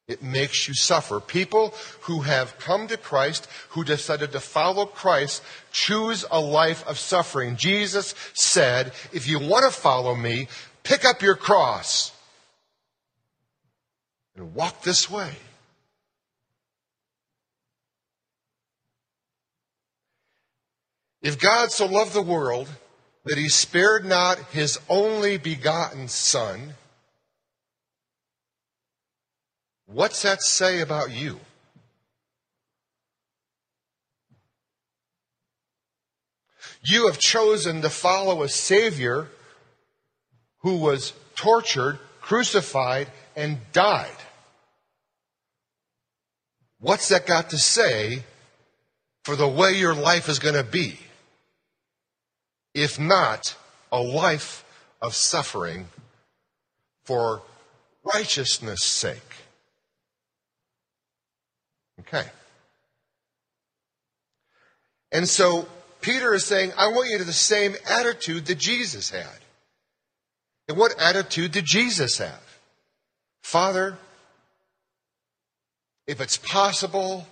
it 0.07 0.23
makes 0.23 0.69
you 0.69 0.75
suffer. 0.75 1.19
People 1.19 1.73
who 2.03 2.21
have 2.21 2.59
come 2.59 2.89
to 2.89 2.97
Christ, 2.97 3.49
who 3.71 3.85
decided 3.85 4.33
to 4.33 4.41
follow 4.41 4.85
Christ, 4.85 5.43
choose 5.73 6.25
a 6.31 6.41
life 6.41 6.87
of 6.87 6.99
suffering. 6.99 7.57
Jesus 7.57 8.15
said, 8.35 8.93
if 9.13 9.27
you 9.27 9.39
want 9.39 9.65
to 9.65 9.71
follow 9.71 10.15
me, 10.15 10.49
pick 10.83 11.05
up 11.05 11.23
your 11.23 11.37
cross 11.37 12.13
and 14.37 14.55
walk 14.55 14.83
this 14.83 15.11
way. 15.11 15.33
If 21.23 21.39
God 21.39 21.73
so 21.73 21.87
loved 21.87 22.13
the 22.13 22.21
world 22.21 22.69
that 23.25 23.39
he 23.39 23.49
spared 23.49 24.05
not 24.05 24.39
his 24.53 24.79
only 24.91 25.39
begotten 25.39 26.09
Son, 26.09 26.75
What's 29.87 30.23
that 30.23 30.43
say 30.43 30.81
about 30.81 31.11
you? 31.11 31.41
You 36.83 37.07
have 37.07 37.19
chosen 37.19 37.83
to 37.83 37.91
follow 37.91 38.43
a 38.43 38.49
Savior 38.49 39.29
who 40.59 40.77
was 40.77 41.13
tortured, 41.35 41.99
crucified, 42.21 43.09
and 43.37 43.59
died. 43.73 44.17
What's 46.81 47.09
that 47.09 47.27
got 47.27 47.51
to 47.51 47.59
say 47.59 48.25
for 49.25 49.37
the 49.37 49.49
way 49.49 49.73
your 49.73 49.95
life 49.95 50.29
is 50.29 50.39
going 50.39 50.55
to 50.55 50.65
be? 50.65 50.99
If 52.75 52.99
not 52.99 53.57
a 53.91 54.01
life 54.01 54.65
of 55.01 55.15
suffering 55.15 55.89
for 57.05 57.43
righteousness' 58.05 58.85
sake. 58.85 59.44
Okay. 62.01 62.25
And 65.13 65.29
so 65.29 65.69
Peter 66.01 66.35
is 66.35 66.45
saying, 66.45 66.73
I 66.77 66.89
want 66.89 67.09
you 67.11 67.19
to 67.19 67.25
the 67.25 67.33
same 67.33 67.75
attitude 67.89 68.47
that 68.47 68.59
Jesus 68.59 69.11
had. 69.11 69.39
And 70.69 70.77
what 70.77 70.99
attitude 71.01 71.53
did 71.53 71.65
Jesus 71.65 72.19
have? 72.19 72.59
Father, 73.43 73.97
if 76.07 76.21
it's 76.21 76.37
possible, 76.37 77.27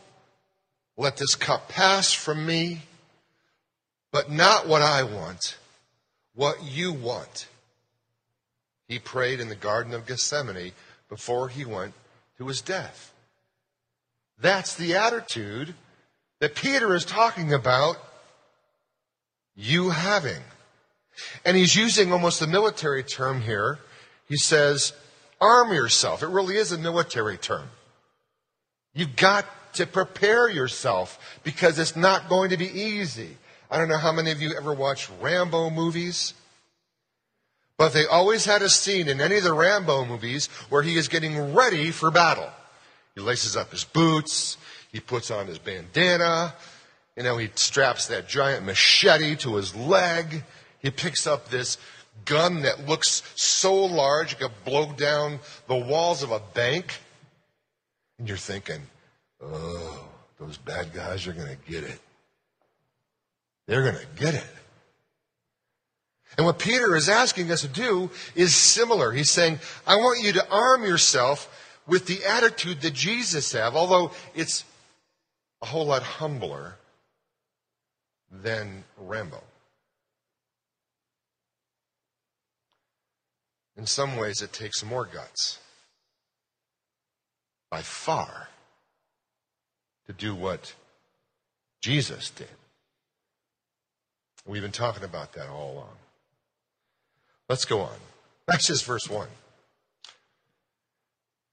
let 0.96 1.16
this 1.16 1.34
cup 1.34 1.68
pass 1.68 2.12
from 2.12 2.46
me, 2.46 2.82
but 4.12 4.30
not 4.30 4.68
what 4.68 4.82
I 4.82 5.02
want, 5.02 5.56
what 6.34 6.62
you 6.62 6.92
want. 6.92 7.48
He 8.88 8.98
prayed 8.98 9.40
in 9.40 9.48
the 9.48 9.54
Garden 9.54 9.94
of 9.94 10.06
Gethsemane 10.06 10.72
before 11.08 11.48
he 11.48 11.64
went 11.64 11.94
to 12.38 12.46
his 12.46 12.60
death. 12.60 13.11
That's 14.42 14.74
the 14.74 14.96
attitude 14.96 15.74
that 16.40 16.56
Peter 16.56 16.94
is 16.94 17.04
talking 17.04 17.54
about 17.54 17.96
you 19.54 19.90
having. 19.90 20.42
And 21.44 21.56
he's 21.56 21.76
using 21.76 22.12
almost 22.12 22.42
a 22.42 22.48
military 22.48 23.04
term 23.04 23.40
here. 23.40 23.78
He 24.28 24.36
says, 24.36 24.94
arm 25.40 25.72
yourself. 25.72 26.24
It 26.24 26.28
really 26.28 26.56
is 26.56 26.72
a 26.72 26.78
military 26.78 27.38
term. 27.38 27.68
You've 28.94 29.14
got 29.14 29.46
to 29.74 29.86
prepare 29.86 30.50
yourself 30.50 31.38
because 31.44 31.78
it's 31.78 31.94
not 31.94 32.28
going 32.28 32.50
to 32.50 32.56
be 32.56 32.66
easy. 32.66 33.36
I 33.70 33.78
don't 33.78 33.88
know 33.88 33.96
how 33.96 34.12
many 34.12 34.32
of 34.32 34.42
you 34.42 34.54
ever 34.56 34.74
watched 34.74 35.08
Rambo 35.20 35.70
movies, 35.70 36.34
but 37.78 37.92
they 37.92 38.06
always 38.06 38.44
had 38.44 38.62
a 38.62 38.68
scene 38.68 39.06
in 39.06 39.20
any 39.20 39.36
of 39.36 39.44
the 39.44 39.54
Rambo 39.54 40.04
movies 40.04 40.48
where 40.68 40.82
he 40.82 40.96
is 40.96 41.06
getting 41.06 41.54
ready 41.54 41.92
for 41.92 42.10
battle. 42.10 42.50
He 43.14 43.20
laces 43.20 43.56
up 43.56 43.70
his 43.70 43.84
boots, 43.84 44.56
he 44.90 45.00
puts 45.00 45.30
on 45.30 45.46
his 45.46 45.58
bandana, 45.58 46.54
you 47.16 47.22
know, 47.22 47.36
he 47.36 47.50
straps 47.54 48.06
that 48.06 48.28
giant 48.28 48.64
machete 48.64 49.36
to 49.36 49.56
his 49.56 49.74
leg, 49.74 50.44
he 50.78 50.90
picks 50.90 51.26
up 51.26 51.48
this 51.48 51.78
gun 52.24 52.62
that 52.62 52.86
looks 52.86 53.22
so 53.34 53.84
large 53.84 54.32
it 54.32 54.40
could 54.40 54.64
blow 54.64 54.92
down 54.92 55.40
the 55.66 55.76
walls 55.76 56.22
of 56.22 56.30
a 56.30 56.40
bank. 56.54 57.00
And 58.18 58.28
you're 58.28 58.36
thinking, 58.36 58.80
oh, 59.42 60.08
those 60.38 60.56
bad 60.56 60.92
guys 60.92 61.26
are 61.26 61.32
going 61.32 61.48
to 61.48 61.70
get 61.70 61.84
it. 61.84 61.98
They're 63.66 63.82
going 63.82 63.96
to 63.96 64.22
get 64.22 64.34
it. 64.34 64.46
And 66.36 66.46
what 66.46 66.58
Peter 66.58 66.96
is 66.96 67.08
asking 67.08 67.50
us 67.50 67.60
to 67.60 67.68
do 67.68 68.10
is 68.34 68.54
similar. 68.54 69.12
He's 69.12 69.30
saying, 69.30 69.58
I 69.86 69.96
want 69.96 70.22
you 70.22 70.32
to 70.32 70.50
arm 70.50 70.82
yourself 70.82 71.71
with 71.86 72.06
the 72.06 72.24
attitude 72.24 72.80
that 72.82 72.94
Jesus 72.94 73.52
had, 73.52 73.74
although 73.74 74.12
it's 74.34 74.64
a 75.60 75.66
whole 75.66 75.86
lot 75.86 76.02
humbler 76.02 76.76
than 78.30 78.84
Rambo. 78.96 79.42
In 83.76 83.86
some 83.86 84.16
ways, 84.16 84.42
it 84.42 84.52
takes 84.52 84.84
more 84.84 85.04
guts. 85.06 85.58
By 87.70 87.80
far 87.80 88.48
to 90.06 90.12
do 90.12 90.34
what 90.34 90.74
Jesus 91.80 92.30
did. 92.30 92.48
We've 94.46 94.62
been 94.62 94.72
talking 94.72 95.04
about 95.04 95.32
that 95.34 95.48
all 95.48 95.72
along. 95.72 95.96
Let's 97.48 97.64
go 97.64 97.80
on. 97.80 97.96
That's 98.46 98.66
just 98.66 98.84
verse 98.84 99.08
1. 99.08 99.26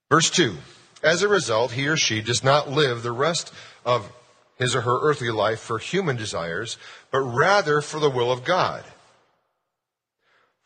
Verse 0.10 0.30
2. 0.30 0.58
As 1.04 1.22
a 1.22 1.28
result, 1.28 1.72
he 1.72 1.88
or 1.88 1.98
she 1.98 2.22
does 2.22 2.44
not 2.44 2.70
live 2.70 3.04
the 3.04 3.12
rest 3.12 3.54
of 3.86 4.12
his 4.58 4.76
or 4.76 4.82
her 4.82 5.00
earthly 5.02 5.32
life 5.32 5.60
for 5.60 5.78
human 5.78 6.18
desires, 6.18 6.78
but 7.12 7.22
rather 7.22 7.80
for 7.80 8.00
the 8.00 8.10
will 8.10 8.32
of 8.32 8.44
God. 8.44 8.84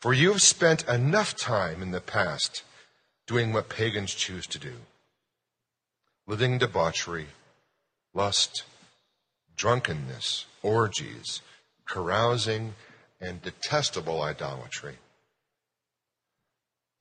For 0.00 0.12
you 0.12 0.32
have 0.32 0.42
spent 0.42 0.88
enough 0.88 1.36
time 1.36 1.80
in 1.80 1.92
the 1.92 2.00
past 2.00 2.62
doing 3.26 3.52
what 3.52 3.68
pagans 3.68 4.12
choose 4.12 4.46
to 4.48 4.58
do 4.58 4.74
living 6.26 6.58
debauchery 6.58 7.26
lust, 8.14 8.62
drunkenness, 9.56 10.46
orgies, 10.62 11.42
carousing, 11.86 12.74
and 13.20 13.42
detestable 13.42 14.22
idolatry. 14.22 14.96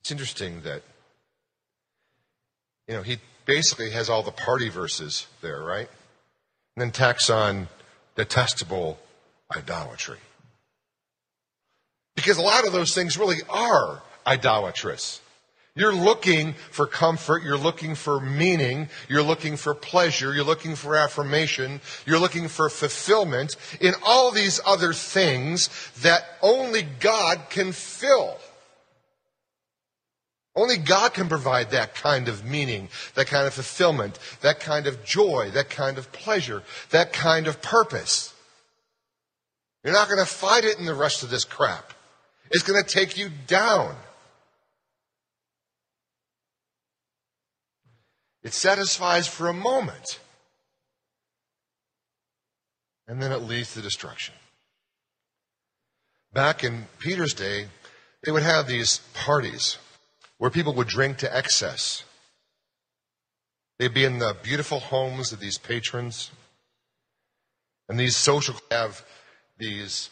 It's 0.01 0.11
interesting 0.11 0.61
that, 0.61 0.81
you 2.87 2.93
know, 2.93 3.01
he 3.01 3.17
basically 3.45 3.91
has 3.91 4.09
all 4.09 4.23
the 4.23 4.31
party 4.31 4.69
verses 4.69 5.27
there, 5.41 5.61
right? 5.61 5.89
And 6.75 6.81
then 6.81 6.91
tacks 6.91 7.29
on 7.29 7.67
detestable 8.15 8.99
idolatry. 9.55 10.19
Because 12.15 12.37
a 12.37 12.41
lot 12.41 12.65
of 12.65 12.73
those 12.73 12.93
things 12.93 13.17
really 13.17 13.41
are 13.49 14.01
idolatrous. 14.25 15.19
You're 15.75 15.95
looking 15.95 16.53
for 16.69 16.85
comfort. 16.85 17.41
You're 17.41 17.57
looking 17.57 17.95
for 17.95 18.19
meaning. 18.19 18.89
You're 19.09 19.23
looking 19.23 19.57
for 19.57 19.73
pleasure. 19.73 20.31
You're 20.31 20.43
looking 20.43 20.75
for 20.75 20.95
affirmation. 20.95 21.81
You're 22.05 22.19
looking 22.19 22.47
for 22.47 22.69
fulfillment 22.69 23.55
in 23.81 23.93
all 24.05 24.29
these 24.29 24.59
other 24.67 24.93
things 24.93 25.69
that 26.01 26.25
only 26.43 26.83
God 26.99 27.49
can 27.49 27.71
fill. 27.71 28.37
Only 30.55 30.77
God 30.77 31.13
can 31.13 31.27
provide 31.27 31.71
that 31.71 31.95
kind 31.95 32.27
of 32.27 32.45
meaning, 32.45 32.89
that 33.15 33.27
kind 33.27 33.47
of 33.47 33.53
fulfillment, 33.53 34.19
that 34.41 34.59
kind 34.59 34.85
of 34.85 35.03
joy, 35.03 35.49
that 35.53 35.69
kind 35.69 35.97
of 35.97 36.11
pleasure, 36.11 36.61
that 36.91 37.11
kind 37.11 37.47
of 37.47 37.61
purpose. 37.61 38.33
You're 39.83 39.93
not 39.93 40.07
going 40.07 40.19
to 40.19 40.25
find 40.25 40.63
it 40.63 40.77
in 40.77 40.85
the 40.85 40.93
rest 40.93 41.23
of 41.23 41.29
this 41.29 41.43
crap. 41.43 41.91
It's 42.51 42.63
going 42.63 42.81
to 42.81 42.87
take 42.87 43.17
you 43.17 43.29
down. 43.47 43.95
It 48.43 48.53
satisfies 48.53 49.27
for 49.27 49.47
a 49.47 49.53
moment. 49.53 50.19
And 53.07 53.21
then 53.21 53.31
it 53.31 53.41
leads 53.41 53.73
to 53.73 53.81
destruction. 53.81 54.35
Back 56.31 56.63
in 56.63 56.87
Peter's 56.99 57.33
day, 57.33 57.67
they 58.23 58.31
would 58.31 58.43
have 58.43 58.67
these 58.67 58.99
parties 59.13 59.77
where 60.43 60.51
people 60.51 60.73
would 60.73 60.89
drink 60.89 61.19
to 61.19 61.33
excess. 61.33 62.03
They'd 63.79 63.93
be 63.93 64.03
in 64.03 64.19
the 64.19 64.35
beautiful 64.43 64.81
homes 64.81 65.31
of 65.31 65.39
these 65.39 65.57
patrons. 65.57 66.31
And 67.87 67.97
these 67.97 68.17
social 68.17 68.55
have 68.69 69.05
these 69.57 70.09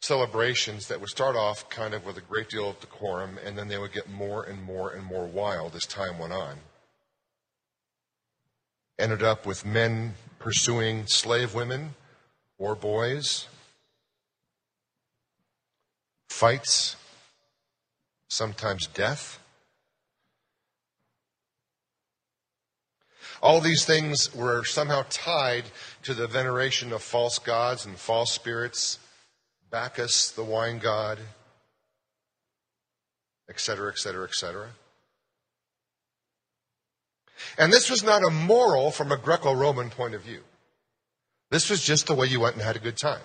celebrations 0.00 0.86
that 0.86 1.00
would 1.00 1.10
start 1.10 1.34
off 1.34 1.68
kind 1.68 1.92
of 1.92 2.06
with 2.06 2.16
a 2.16 2.20
great 2.20 2.48
deal 2.48 2.70
of 2.70 2.78
decorum, 2.78 3.36
and 3.44 3.58
then 3.58 3.66
they 3.66 3.78
would 3.78 3.92
get 3.92 4.08
more 4.08 4.44
and 4.44 4.62
more 4.62 4.92
and 4.92 5.04
more 5.04 5.26
wild 5.26 5.74
as 5.74 5.82
time 5.86 6.20
went 6.20 6.32
on 6.32 6.58
ended 8.98 9.22
up 9.22 9.44
with 9.44 9.66
men 9.66 10.14
pursuing 10.38 11.06
slave 11.06 11.54
women 11.54 11.94
or 12.58 12.74
boys, 12.74 13.46
fights, 16.30 16.96
sometimes 18.28 18.86
death. 18.86 19.40
All 23.42 23.60
these 23.60 23.84
things 23.84 24.34
were 24.34 24.64
somehow 24.64 25.04
tied 25.10 25.64
to 26.02 26.14
the 26.14 26.26
veneration 26.26 26.92
of 26.92 27.02
false 27.02 27.38
gods 27.38 27.84
and 27.84 27.96
false 27.96 28.32
spirits, 28.32 28.98
Bacchus, 29.70 30.30
the 30.30 30.44
wine 30.44 30.78
god, 30.78 31.18
etc., 33.48 33.90
etc., 33.90 34.24
etc. 34.24 34.68
And 37.58 37.72
this 37.72 37.90
was 37.90 38.02
not 38.02 38.24
a 38.24 38.30
moral 38.30 38.90
from 38.90 39.12
a 39.12 39.16
Greco 39.16 39.52
Roman 39.52 39.90
point 39.90 40.14
of 40.14 40.22
view. 40.22 40.42
This 41.50 41.68
was 41.68 41.82
just 41.82 42.06
the 42.06 42.14
way 42.14 42.26
you 42.26 42.40
went 42.40 42.54
and 42.54 42.64
had 42.64 42.76
a 42.76 42.80
good 42.80 42.96
time. 42.96 43.20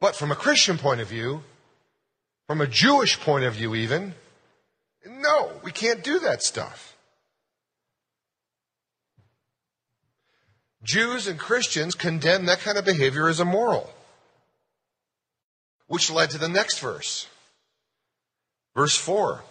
But 0.00 0.14
from 0.14 0.30
a 0.30 0.36
Christian 0.36 0.78
point 0.78 1.00
of 1.00 1.08
view, 1.08 1.42
from 2.52 2.60
a 2.60 2.66
Jewish 2.66 3.18
point 3.18 3.46
of 3.46 3.54
view, 3.54 3.74
even, 3.74 4.14
no, 5.06 5.52
we 5.64 5.72
can't 5.72 6.04
do 6.04 6.18
that 6.18 6.42
stuff. 6.42 6.94
Jews 10.82 11.26
and 11.26 11.38
Christians 11.38 11.94
condemn 11.94 12.44
that 12.44 12.60
kind 12.60 12.76
of 12.76 12.84
behavior 12.84 13.26
as 13.26 13.40
immoral. 13.40 13.88
Which 15.86 16.10
led 16.10 16.28
to 16.32 16.36
the 16.36 16.50
next 16.50 16.78
verse. 16.80 17.26
Verse 18.76 18.96
4. 18.96 19.42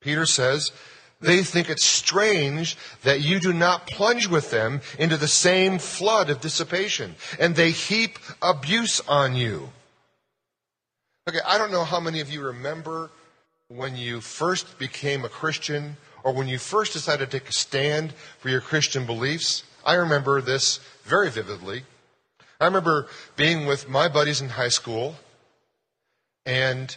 Peter 0.00 0.24
says, 0.24 0.72
they 1.20 1.42
think 1.42 1.68
it's 1.68 1.84
strange 1.84 2.78
that 3.02 3.20
you 3.20 3.38
do 3.38 3.52
not 3.52 3.86
plunge 3.86 4.28
with 4.28 4.50
them 4.50 4.80
into 4.98 5.18
the 5.18 5.28
same 5.28 5.78
flood 5.78 6.30
of 6.30 6.40
dissipation, 6.40 7.16
and 7.38 7.54
they 7.54 7.70
heap 7.70 8.18
abuse 8.40 9.02
on 9.06 9.36
you. 9.36 9.68
Okay, 11.28 11.38
I 11.46 11.56
don't 11.56 11.70
know 11.70 11.84
how 11.84 12.00
many 12.00 12.18
of 12.18 12.32
you 12.32 12.42
remember 12.42 13.08
when 13.68 13.94
you 13.94 14.20
first 14.20 14.76
became 14.76 15.24
a 15.24 15.28
Christian 15.28 15.96
or 16.24 16.32
when 16.32 16.48
you 16.48 16.58
first 16.58 16.92
decided 16.92 17.30
to 17.30 17.38
take 17.38 17.48
a 17.48 17.52
stand 17.52 18.12
for 18.40 18.48
your 18.48 18.60
Christian 18.60 19.06
beliefs. 19.06 19.62
I 19.86 19.94
remember 19.94 20.40
this 20.40 20.80
very 21.04 21.30
vividly. 21.30 21.84
I 22.60 22.64
remember 22.64 23.06
being 23.36 23.66
with 23.66 23.88
my 23.88 24.08
buddies 24.08 24.40
in 24.40 24.48
high 24.48 24.68
school 24.68 25.14
and 26.44 26.96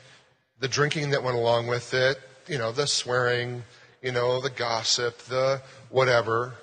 the 0.60 0.68
drinking 0.68 1.12
that 1.12 1.22
went 1.22 1.38
along 1.38 1.68
with 1.68 1.94
it, 1.94 2.20
you 2.48 2.58
know, 2.58 2.72
the 2.72 2.88
swearing, 2.88 3.64
you 4.02 4.12
know, 4.12 4.42
the 4.42 4.50
gossip, 4.50 5.20
the 5.26 5.62
whatever. 5.92 6.56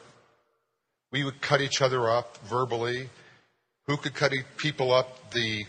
We 1.12 1.22
would 1.22 1.40
cut 1.40 1.60
each 1.60 1.80
other 1.80 2.10
up 2.10 2.38
verbally. 2.38 3.08
Who 3.86 3.96
could 3.96 4.14
cut 4.14 4.32
people 4.56 4.92
up 4.92 5.30
the, 5.30 5.64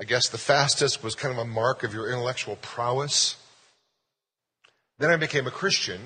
I 0.00 0.04
guess 0.04 0.30
the 0.30 0.38
fastest 0.38 1.04
was 1.04 1.14
kind 1.14 1.32
of 1.32 1.38
a 1.38 1.44
mark 1.44 1.82
of 1.82 1.92
your 1.92 2.08
intellectual 2.08 2.56
prowess. 2.56 3.36
Then 4.98 5.10
I 5.10 5.16
became 5.16 5.46
a 5.46 5.50
Christian. 5.50 6.00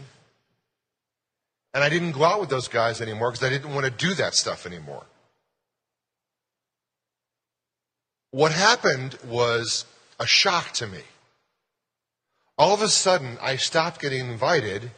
And 1.73 1.85
I 1.85 1.89
didn't 1.89 2.13
go 2.13 2.25
out 2.25 2.41
with 2.41 2.49
those 2.49 2.67
guys 2.67 3.01
anymore 3.01 3.31
because 3.31 3.47
I 3.47 3.51
didn't 3.51 3.73
want 3.73 3.85
to 3.85 3.91
do 3.91 4.15
that 4.15 4.35
stuff 4.35 4.67
anymore. 4.67 5.05
What 8.33 8.51
happened 8.51 9.17
was 9.25 9.85
a 10.19 10.27
shock 10.27 10.73
to 10.73 10.89
me. 10.89 11.03
All 12.59 12.75
of 12.75 12.83
a 12.83 12.89
sudden, 12.89 13.39
I 13.41 13.57
stopped 13.57 14.01
getting 14.01 14.29
invited 14.29 14.91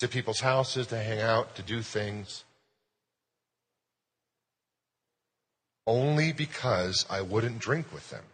to 0.00 0.08
people's 0.08 0.40
houses 0.40 0.88
to 0.88 0.98
hang 0.98 1.20
out, 1.20 1.54
to 1.54 1.62
do 1.62 1.82
things, 1.82 2.42
only 5.86 6.32
because 6.32 7.06
I 7.10 7.22
wouldn't 7.22 7.58
drink 7.58 7.92
with 7.92 8.08
them. 8.10 8.24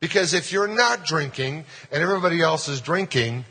Because 0.00 0.34
if 0.34 0.52
you're 0.52 0.68
not 0.68 1.04
drinking 1.04 1.64
and 1.90 2.02
everybody 2.02 2.42
else 2.42 2.68
is 2.68 2.80
drinking, 2.80 3.44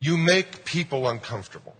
you 0.00 0.16
make 0.16 0.64
people 0.64 1.08
uncomfortable. 1.08 1.74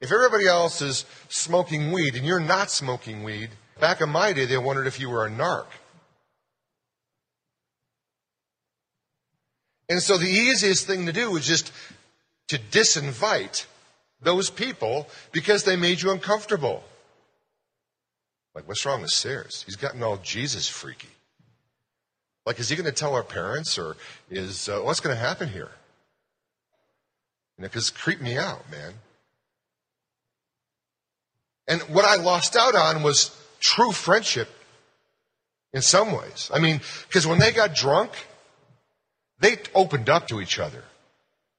If 0.00 0.12
everybody 0.12 0.46
else 0.46 0.80
is 0.80 1.04
smoking 1.28 1.90
weed 1.90 2.14
and 2.14 2.24
you're 2.24 2.38
not 2.38 2.70
smoking 2.70 3.24
weed, 3.24 3.50
back 3.80 4.00
in 4.00 4.08
my 4.10 4.32
day, 4.32 4.44
they 4.44 4.56
wondered 4.56 4.86
if 4.86 5.00
you 5.00 5.10
were 5.10 5.26
a 5.26 5.30
narc. 5.30 5.66
And 9.88 10.02
so 10.02 10.18
the 10.18 10.28
easiest 10.28 10.86
thing 10.86 11.06
to 11.06 11.12
do 11.12 11.30
was 11.30 11.46
just 11.46 11.72
to 12.48 12.58
disinvite 12.58 13.66
those 14.20 14.50
people 14.50 15.08
because 15.32 15.64
they 15.64 15.76
made 15.76 16.02
you 16.02 16.10
uncomfortable. 16.10 16.82
Like, 18.54 18.66
what's 18.66 18.84
wrong 18.84 19.02
with 19.02 19.10
Sears? 19.10 19.62
He's 19.64 19.76
gotten 19.76 20.02
all 20.02 20.16
Jesus 20.18 20.68
freaky. 20.68 21.08
Like, 22.44 22.58
is 22.58 22.68
he 22.68 22.76
going 22.76 22.86
to 22.86 22.92
tell 22.92 23.14
our 23.14 23.22
parents 23.22 23.78
or 23.78 23.96
is, 24.30 24.68
uh, 24.68 24.80
what's 24.80 25.00
going 25.00 25.14
to 25.14 25.20
happen 25.20 25.48
here? 25.48 25.70
You 27.56 27.62
know, 27.62 27.68
because 27.68 27.90
creep 27.90 28.20
me 28.20 28.36
out, 28.36 28.70
man. 28.70 28.94
And 31.68 31.82
what 31.82 32.04
I 32.04 32.16
lost 32.16 32.56
out 32.56 32.74
on 32.74 33.02
was 33.02 33.36
true 33.60 33.92
friendship 33.92 34.48
in 35.72 35.82
some 35.82 36.12
ways. 36.12 36.50
I 36.52 36.58
mean, 36.58 36.80
because 37.06 37.26
when 37.26 37.38
they 37.38 37.52
got 37.52 37.74
drunk, 37.74 38.10
they 39.38 39.58
opened 39.74 40.08
up 40.08 40.28
to 40.28 40.40
each 40.40 40.58
other. 40.58 40.82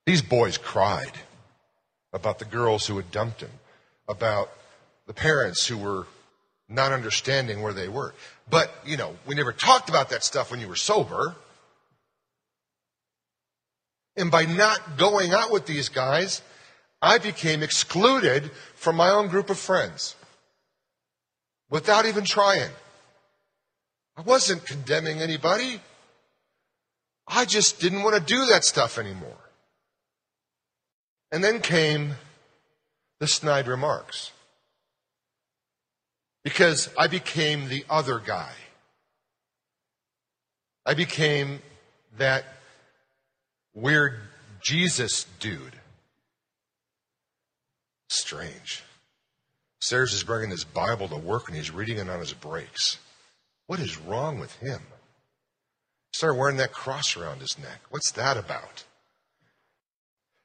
These 0.06 0.24
boys 0.24 0.58
cried 0.58 1.12
about 2.14 2.40
the 2.40 2.46
girls 2.46 2.88
who 2.88 2.98
had 2.98 3.12
dumped 3.12 3.42
him, 3.42 3.52
about 4.08 4.50
the 5.08 5.14
parents 5.14 5.68
who 5.68 5.78
were 5.78 6.08
not 6.68 6.92
understanding 6.92 7.62
where 7.62 7.74
they 7.74 7.88
were. 7.88 8.14
But, 8.50 8.72
you 8.86 8.98
know, 8.98 9.16
we 9.26 9.36
never 9.36 9.52
talked 9.52 9.90
about 9.90 10.10
that 10.10 10.24
stuff 10.24 10.52
when 10.52 10.60
you 10.60 10.68
were 10.68 10.76
sober. 10.76 11.36
And 14.16 14.32
by 14.32 14.46
not 14.46 14.98
going 14.98 15.34
out 15.34 15.52
with 15.52 15.66
these 15.66 15.90
guys, 15.90 16.42
I 17.02 17.18
became 17.18 17.64
excluded 17.64 18.52
from 18.76 18.96
my 18.96 19.10
own 19.10 19.28
group 19.28 19.50
of 19.50 19.58
friends 19.58 20.16
without 21.70 22.06
even 22.06 22.26
trying. 22.26 22.70
I 24.18 24.22
wasn't 24.22 24.66
condemning 24.66 25.22
anybody. 25.22 25.80
I 27.26 27.46
just 27.46 27.80
didn't 27.80 28.04
want 28.04 28.16
to 28.16 28.22
do 28.22 28.48
that 28.48 28.66
stuff 28.66 28.98
anymore. 28.98 29.38
And 31.32 31.44
then 31.44 31.62
came 31.62 32.16
the 33.20 33.28
snide 33.28 33.68
remarks. 33.68 34.32
Because 36.44 36.90
I 36.98 37.08
became 37.08 37.68
the 37.68 37.86
other 37.90 38.20
guy. 38.20 38.54
I 40.86 40.94
became 40.94 41.62
that 42.18 42.46
weird 43.74 44.20
Jesus 44.62 45.26
dude. 45.40 45.76
Strange. 48.10 48.84
Sayers 49.82 50.14
is 50.14 50.24
bringing 50.24 50.50
his 50.50 50.64
Bible 50.64 51.08
to 51.10 51.16
work 51.16 51.48
and 51.48 51.56
he's 51.56 51.72
reading 51.72 51.98
it 51.98 52.10
on 52.10 52.20
his 52.20 52.34
breaks. 52.34 52.98
What 53.68 53.80
is 53.80 54.00
wrong 54.00 54.40
with 54.40 54.56
him? 54.58 54.82
Started 56.14 56.40
wearing 56.40 56.58
that 56.58 56.72
cross 56.72 57.16
around 57.16 57.40
his 57.40 57.58
neck. 57.60 57.82
What's 57.90 58.12
that 58.12 58.36
about? 58.36 58.84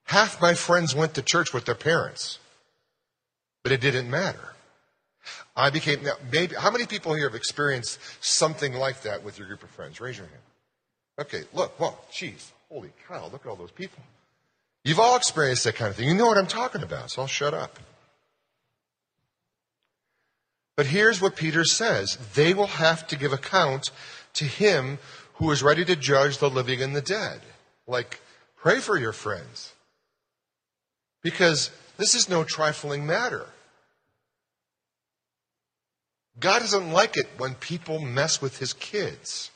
Half 0.04 0.40
my 0.40 0.54
friends 0.54 0.94
went 0.94 1.14
to 1.14 1.22
church 1.22 1.52
with 1.52 1.64
their 1.64 1.74
parents, 1.74 2.38
but 3.62 3.72
it 3.72 3.80
didn't 3.80 4.10
matter. 4.10 4.54
I 5.56 5.70
became, 5.70 6.02
now, 6.02 6.14
maybe, 6.30 6.54
how 6.56 6.70
many 6.70 6.86
people 6.86 7.14
here 7.14 7.28
have 7.28 7.34
experienced 7.34 7.98
something 8.20 8.74
like 8.74 9.02
that 9.02 9.22
with 9.22 9.38
your 9.38 9.46
group 9.46 9.62
of 9.62 9.70
friends? 9.70 10.00
Raise 10.00 10.18
your 10.18 10.26
hand. 10.26 10.42
Okay, 11.20 11.44
look, 11.52 11.78
whoa, 11.78 11.96
geez, 12.12 12.52
holy 12.68 12.90
cow, 13.08 13.28
look 13.32 13.46
at 13.46 13.48
all 13.48 13.56
those 13.56 13.70
people. 13.70 14.02
You've 14.84 15.00
all 15.00 15.16
experienced 15.16 15.64
that 15.64 15.76
kind 15.76 15.90
of 15.90 15.96
thing. 15.96 16.08
You 16.08 16.14
know 16.14 16.26
what 16.26 16.38
I'm 16.38 16.46
talking 16.46 16.82
about, 16.82 17.10
so 17.10 17.22
I'll 17.22 17.28
shut 17.28 17.54
up. 17.54 17.78
But 20.76 20.86
here's 20.86 21.20
what 21.20 21.36
Peter 21.36 21.64
says 21.64 22.18
they 22.34 22.52
will 22.52 22.66
have 22.66 23.06
to 23.06 23.16
give 23.16 23.32
account 23.32 23.90
to 24.34 24.44
him 24.44 24.98
who 25.34 25.50
is 25.50 25.62
ready 25.62 25.84
to 25.84 25.96
judge 25.96 26.38
the 26.38 26.50
living 26.50 26.82
and 26.82 26.94
the 26.94 27.00
dead. 27.00 27.40
Like, 27.86 28.20
pray 28.56 28.80
for 28.80 28.98
your 28.98 29.12
friends. 29.12 29.73
Because 31.24 31.70
this 31.96 32.14
is 32.14 32.28
no 32.28 32.44
trifling 32.44 33.04
matter. 33.04 33.46
God 36.38 36.60
doesn't 36.60 36.92
like 36.92 37.16
it 37.16 37.26
when 37.38 37.54
people 37.54 37.98
mess 37.98 38.40
with 38.40 38.58
his 38.58 38.72
kids. 38.72 39.50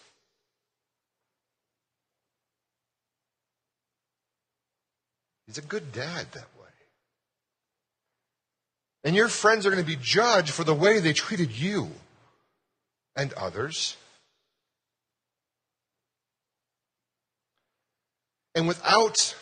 He's 5.46 5.58
a 5.58 5.62
good 5.62 5.92
dad 5.92 6.26
that 6.32 6.48
way. 6.60 6.68
And 9.04 9.14
your 9.14 9.28
friends 9.28 9.66
are 9.66 9.70
going 9.70 9.82
to 9.82 9.86
be 9.86 9.98
judged 10.00 10.50
for 10.50 10.64
the 10.64 10.74
way 10.74 11.00
they 11.00 11.12
treated 11.12 11.52
you 11.52 11.90
and 13.16 13.32
others. 13.34 13.96
And 18.54 18.66
without 18.68 19.34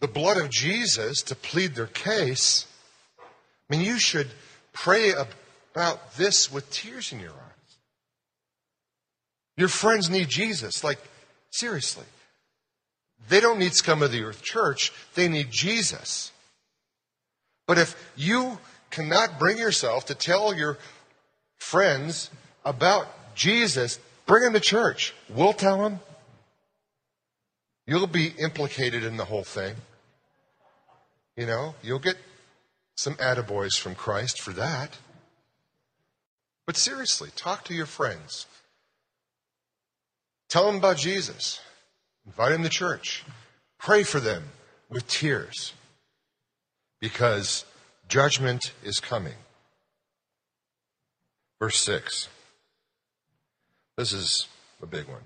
the 0.00 0.08
blood 0.08 0.38
of 0.38 0.50
Jesus 0.50 1.22
to 1.22 1.34
plead 1.34 1.74
their 1.74 1.86
case, 1.86 2.66
I 3.20 3.76
mean, 3.76 3.86
you 3.86 3.98
should 3.98 4.28
pray 4.72 5.12
about 5.12 6.14
this 6.16 6.50
with 6.50 6.70
tears 6.70 7.12
in 7.12 7.20
your 7.20 7.30
eyes. 7.30 7.76
Your 9.56 9.68
friends 9.68 10.08
need 10.08 10.28
Jesus. 10.28 10.82
Like, 10.82 10.98
seriously. 11.50 12.06
They 13.28 13.40
don't 13.40 13.58
need 13.58 13.74
scum 13.74 14.02
of 14.02 14.10
the 14.10 14.22
earth 14.24 14.42
church, 14.42 14.92
they 15.14 15.28
need 15.28 15.50
Jesus. 15.50 16.32
But 17.66 17.78
if 17.78 17.94
you 18.16 18.58
cannot 18.90 19.38
bring 19.38 19.58
yourself 19.58 20.06
to 20.06 20.14
tell 20.14 20.54
your 20.54 20.78
friends 21.58 22.30
about 22.64 23.06
Jesus, 23.36 24.00
bring 24.26 24.42
them 24.44 24.54
to 24.54 24.60
church. 24.60 25.14
We'll 25.28 25.52
tell 25.52 25.82
them. 25.82 26.00
You'll 27.86 28.06
be 28.06 28.28
implicated 28.38 29.04
in 29.04 29.16
the 29.16 29.24
whole 29.24 29.44
thing. 29.44 29.76
You 31.40 31.46
know, 31.46 31.74
you'll 31.82 32.00
get 32.00 32.18
some 32.96 33.14
attaboys 33.14 33.80
from 33.80 33.94
Christ 33.94 34.42
for 34.42 34.52
that. 34.52 34.98
But 36.66 36.76
seriously, 36.76 37.30
talk 37.34 37.64
to 37.64 37.74
your 37.74 37.86
friends. 37.86 38.44
Tell 40.50 40.66
them 40.66 40.76
about 40.76 40.98
Jesus. 40.98 41.58
Invite 42.26 42.52
them 42.52 42.62
to 42.62 42.68
church. 42.68 43.24
Pray 43.78 44.02
for 44.02 44.20
them 44.20 44.50
with 44.90 45.08
tears 45.08 45.72
because 47.00 47.64
judgment 48.06 48.74
is 48.84 49.00
coming. 49.00 49.36
Verse 51.58 51.78
6. 51.78 52.28
This 53.96 54.12
is 54.12 54.46
a 54.82 54.86
big 54.86 55.08
one. 55.08 55.22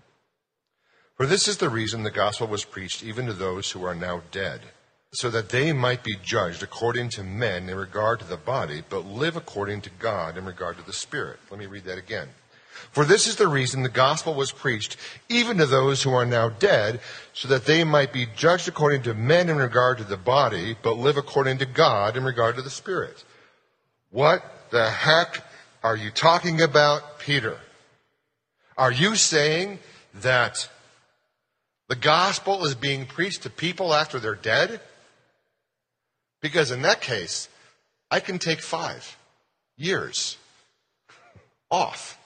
For 1.16 1.26
this 1.26 1.48
is 1.48 1.56
the 1.56 1.68
reason 1.68 2.04
the 2.04 2.12
gospel 2.12 2.46
was 2.46 2.64
preached 2.64 3.02
even 3.02 3.26
to 3.26 3.32
those 3.32 3.72
who 3.72 3.84
are 3.84 3.96
now 3.96 4.22
dead, 4.30 4.60
so 5.14 5.30
that 5.30 5.48
they 5.48 5.72
might 5.72 6.02
be 6.02 6.16
judged 6.22 6.62
according 6.62 7.08
to 7.10 7.22
men 7.22 7.68
in 7.68 7.76
regard 7.76 8.18
to 8.18 8.24
the 8.24 8.36
body, 8.36 8.82
but 8.88 9.06
live 9.06 9.36
according 9.36 9.80
to 9.82 9.90
God 9.98 10.36
in 10.36 10.44
regard 10.44 10.76
to 10.76 10.84
the 10.84 10.92
spirit. 10.92 11.38
Let 11.50 11.60
me 11.60 11.66
read 11.66 11.84
that 11.84 11.98
again. 11.98 12.28
For 12.90 13.04
this 13.04 13.26
is 13.26 13.36
the 13.36 13.48
reason 13.48 13.82
the 13.82 13.88
gospel 13.88 14.34
was 14.34 14.52
preached 14.52 14.96
even 15.28 15.58
to 15.58 15.66
those 15.66 16.02
who 16.02 16.12
are 16.12 16.26
now 16.26 16.48
dead, 16.48 17.00
so 17.32 17.48
that 17.48 17.64
they 17.64 17.84
might 17.84 18.12
be 18.12 18.26
judged 18.36 18.68
according 18.68 19.02
to 19.02 19.14
men 19.14 19.48
in 19.48 19.56
regard 19.56 19.98
to 19.98 20.04
the 20.04 20.16
body, 20.16 20.76
but 20.82 20.96
live 20.96 21.16
according 21.16 21.58
to 21.58 21.66
God 21.66 22.16
in 22.16 22.24
regard 22.24 22.56
to 22.56 22.62
the 22.62 22.70
spirit. 22.70 23.24
What 24.10 24.42
the 24.70 24.90
heck 24.90 25.44
are 25.82 25.96
you 25.96 26.10
talking 26.10 26.60
about, 26.60 27.18
Peter? 27.18 27.58
Are 28.76 28.92
you 28.92 29.14
saying 29.14 29.78
that 30.14 30.68
the 31.88 31.96
gospel 31.96 32.64
is 32.64 32.74
being 32.74 33.06
preached 33.06 33.42
to 33.42 33.50
people 33.50 33.94
after 33.94 34.18
they're 34.18 34.34
dead? 34.34 34.80
Because 36.44 36.70
in 36.70 36.82
that 36.82 37.00
case, 37.00 37.48
I 38.10 38.20
can 38.20 38.38
take 38.38 38.60
five 38.60 39.16
years 39.76 40.36
off 41.70 42.18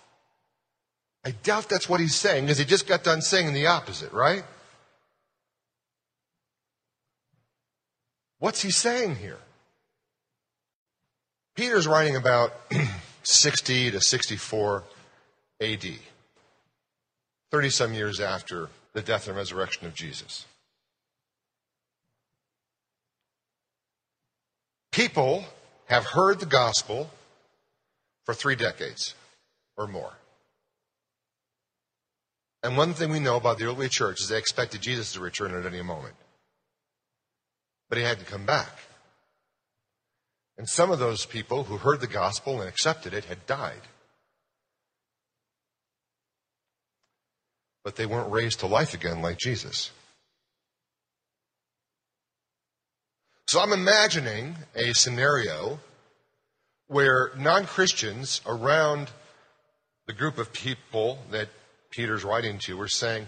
I 1.28 1.32
doubt 1.42 1.68
that's 1.68 1.90
what 1.90 2.00
he's 2.00 2.14
saying 2.14 2.44
because 2.44 2.56
he 2.56 2.64
just 2.64 2.86
got 2.86 3.04
done 3.04 3.20
saying 3.20 3.52
the 3.52 3.66
opposite, 3.66 4.12
right? 4.14 4.44
What's 8.38 8.62
he 8.62 8.70
saying 8.70 9.16
here? 9.16 9.36
Peter's 11.54 11.86
writing 11.86 12.16
about 12.16 12.54
60 13.24 13.90
to 13.90 14.00
64 14.00 14.84
AD, 15.60 15.84
30 17.50 17.70
some 17.70 17.92
years 17.92 18.20
after 18.20 18.70
the 18.94 19.02
death 19.02 19.28
and 19.28 19.36
resurrection 19.36 19.86
of 19.86 19.94
Jesus. 19.94 20.46
People 24.98 25.44
have 25.86 26.04
heard 26.06 26.40
the 26.40 26.46
gospel 26.46 27.08
for 28.24 28.34
three 28.34 28.56
decades 28.56 29.14
or 29.76 29.86
more. 29.86 30.12
And 32.64 32.76
one 32.76 32.94
thing 32.94 33.12
we 33.12 33.20
know 33.20 33.36
about 33.36 33.58
the 33.58 33.66
early 33.66 33.88
church 33.88 34.20
is 34.20 34.28
they 34.28 34.38
expected 34.38 34.82
Jesus 34.82 35.12
to 35.12 35.20
return 35.20 35.54
at 35.54 35.64
any 35.64 35.82
moment. 35.82 36.16
But 37.88 37.98
he 37.98 38.04
had 38.04 38.18
to 38.18 38.24
come 38.24 38.44
back. 38.44 38.76
And 40.58 40.68
some 40.68 40.90
of 40.90 40.98
those 40.98 41.24
people 41.24 41.62
who 41.62 41.76
heard 41.76 42.00
the 42.00 42.08
gospel 42.08 42.58
and 42.60 42.68
accepted 42.68 43.14
it 43.14 43.26
had 43.26 43.46
died. 43.46 43.82
But 47.84 47.94
they 47.94 48.06
weren't 48.06 48.32
raised 48.32 48.58
to 48.60 48.66
life 48.66 48.94
again 48.94 49.22
like 49.22 49.38
Jesus. 49.38 49.92
So 53.48 53.60
I'm 53.60 53.72
imagining 53.72 54.56
a 54.74 54.92
scenario 54.92 55.80
where 56.88 57.30
non 57.38 57.64
Christians 57.64 58.42
around 58.44 59.10
the 60.06 60.12
group 60.12 60.36
of 60.36 60.52
people 60.52 61.20
that 61.30 61.48
Peter's 61.90 62.24
writing 62.24 62.58
to 62.58 62.76
were 62.76 62.88
saying, 62.88 63.26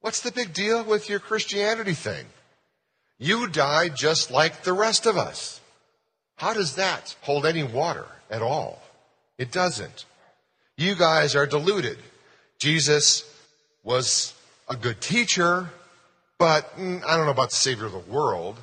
What's 0.00 0.22
the 0.22 0.32
big 0.32 0.52
deal 0.52 0.82
with 0.82 1.08
your 1.08 1.20
Christianity 1.20 1.94
thing? 1.94 2.26
You 3.20 3.46
died 3.46 3.94
just 3.94 4.32
like 4.32 4.64
the 4.64 4.72
rest 4.72 5.06
of 5.06 5.16
us. 5.16 5.60
How 6.34 6.52
does 6.52 6.74
that 6.74 7.14
hold 7.20 7.46
any 7.46 7.62
water 7.62 8.06
at 8.32 8.42
all? 8.42 8.82
It 9.38 9.52
doesn't. 9.52 10.06
You 10.76 10.96
guys 10.96 11.36
are 11.36 11.46
deluded. 11.46 11.98
Jesus 12.58 13.32
was 13.84 14.34
a 14.68 14.74
good 14.74 15.00
teacher, 15.00 15.70
but 16.36 16.76
mm, 16.76 17.00
I 17.06 17.16
don't 17.16 17.26
know 17.26 17.30
about 17.30 17.50
the 17.50 17.56
Savior 17.56 17.86
of 17.86 17.92
the 17.92 17.98
world. 17.98 18.58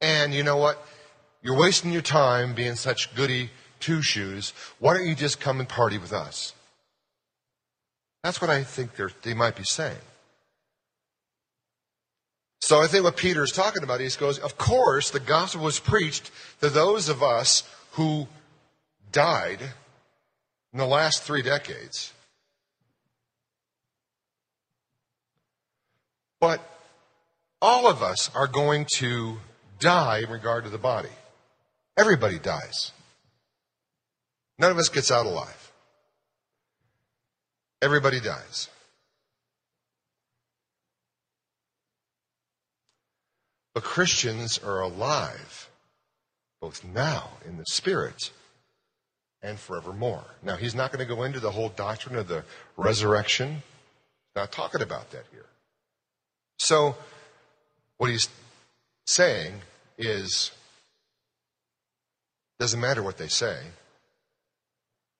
And 0.00 0.34
you 0.34 0.42
know 0.42 0.56
what? 0.56 0.84
You're 1.42 1.58
wasting 1.58 1.92
your 1.92 2.02
time 2.02 2.54
being 2.54 2.74
such 2.74 3.14
goody 3.14 3.50
two 3.80 4.02
shoes. 4.02 4.52
Why 4.78 4.94
don't 4.94 5.06
you 5.06 5.14
just 5.14 5.40
come 5.40 5.60
and 5.60 5.68
party 5.68 5.98
with 5.98 6.12
us? 6.12 6.54
That's 8.22 8.40
what 8.40 8.50
I 8.50 8.64
think 8.64 8.92
they 9.22 9.34
might 9.34 9.56
be 9.56 9.64
saying. 9.64 9.98
So 12.62 12.80
I 12.80 12.86
think 12.86 13.04
what 13.04 13.18
Peter 13.18 13.44
is 13.44 13.52
talking 13.52 13.82
about, 13.82 14.00
he 14.00 14.08
goes, 14.18 14.38
of 14.38 14.56
course, 14.56 15.10
the 15.10 15.20
gospel 15.20 15.62
was 15.62 15.78
preached 15.78 16.30
to 16.62 16.70
those 16.70 17.10
of 17.10 17.22
us 17.22 17.62
who 17.92 18.26
died 19.12 19.60
in 20.72 20.78
the 20.78 20.86
last 20.86 21.22
three 21.22 21.42
decades. 21.42 22.14
But 26.40 26.62
all 27.60 27.86
of 27.86 28.02
us 28.02 28.30
are 28.34 28.48
going 28.48 28.86
to 28.96 29.36
die 29.78 30.20
in 30.24 30.30
regard 30.30 30.64
to 30.64 30.70
the 30.70 30.78
body. 30.78 31.10
Everybody 31.96 32.38
dies. 32.38 32.92
None 34.58 34.70
of 34.70 34.78
us 34.78 34.88
gets 34.88 35.10
out 35.10 35.26
alive. 35.26 35.72
Everybody 37.82 38.20
dies. 38.20 38.68
But 43.74 43.82
Christians 43.82 44.58
are 44.58 44.80
alive, 44.80 45.68
both 46.60 46.84
now 46.84 47.30
in 47.44 47.56
the 47.56 47.64
Spirit 47.66 48.30
and 49.42 49.58
forevermore. 49.58 50.24
Now, 50.42 50.56
he's 50.56 50.74
not 50.74 50.92
going 50.92 51.06
to 51.06 51.14
go 51.14 51.24
into 51.24 51.40
the 51.40 51.50
whole 51.50 51.68
doctrine 51.68 52.16
of 52.16 52.28
the 52.28 52.44
resurrection. 52.76 53.62
Not 54.36 54.52
talking 54.52 54.80
about 54.80 55.10
that 55.10 55.24
here. 55.32 55.46
So, 56.58 56.96
what 57.98 58.10
he's 58.10 58.28
saying 59.06 59.60
is 59.98 60.50
doesn't 62.58 62.80
matter 62.80 63.02
what 63.02 63.18
they 63.18 63.28
say. 63.28 63.58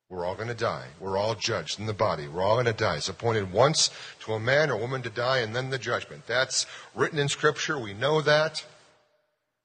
We're 0.09 0.25
all 0.25 0.35
going 0.35 0.49
to 0.49 0.55
die. 0.55 0.87
We're 1.01 1.17
all 1.17 1.35
judged 1.35 1.81
in 1.81 1.87
the 1.87 1.93
body. 1.93 2.29
We're 2.29 2.43
all 2.43 2.55
going 2.55 2.67
to 2.67 2.73
die. 2.73 2.97
It's 2.97 3.09
appointed 3.09 3.53
once 3.53 3.91
to 4.21 4.35
a 4.35 4.41
man 4.41 4.71
or 4.71 4.77
woman 4.77 5.03
to 5.03 5.11
die 5.11 5.39
and 5.39 5.57
then 5.57 5.71
the 5.71 5.79
judgment. 5.79 6.27
That's 6.27 6.67
written 6.95 7.19
in 7.19 7.29
Scripture. 7.29 7.79
We 7.79 7.95
know 7.95 8.21
that. 8.21 8.65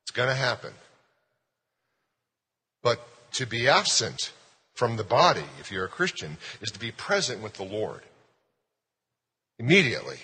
It's 0.04 0.12
going 0.12 0.30
to 0.30 0.36
happen. 0.36 0.74
But 2.82 3.06
to 3.34 3.46
be 3.46 3.68
absent 3.68 4.32
from 4.74 4.96
the 4.96 5.04
body, 5.04 5.44
if 5.60 5.72
you're 5.72 5.86
a 5.86 5.90
Christian, 5.90 6.38
is 6.62 6.72
to 6.72 6.80
be 6.80 6.92
present 6.92 7.44
with 7.44 7.54
the 7.54 7.64
Lord. 7.64 8.02
Immediately. 9.60 10.18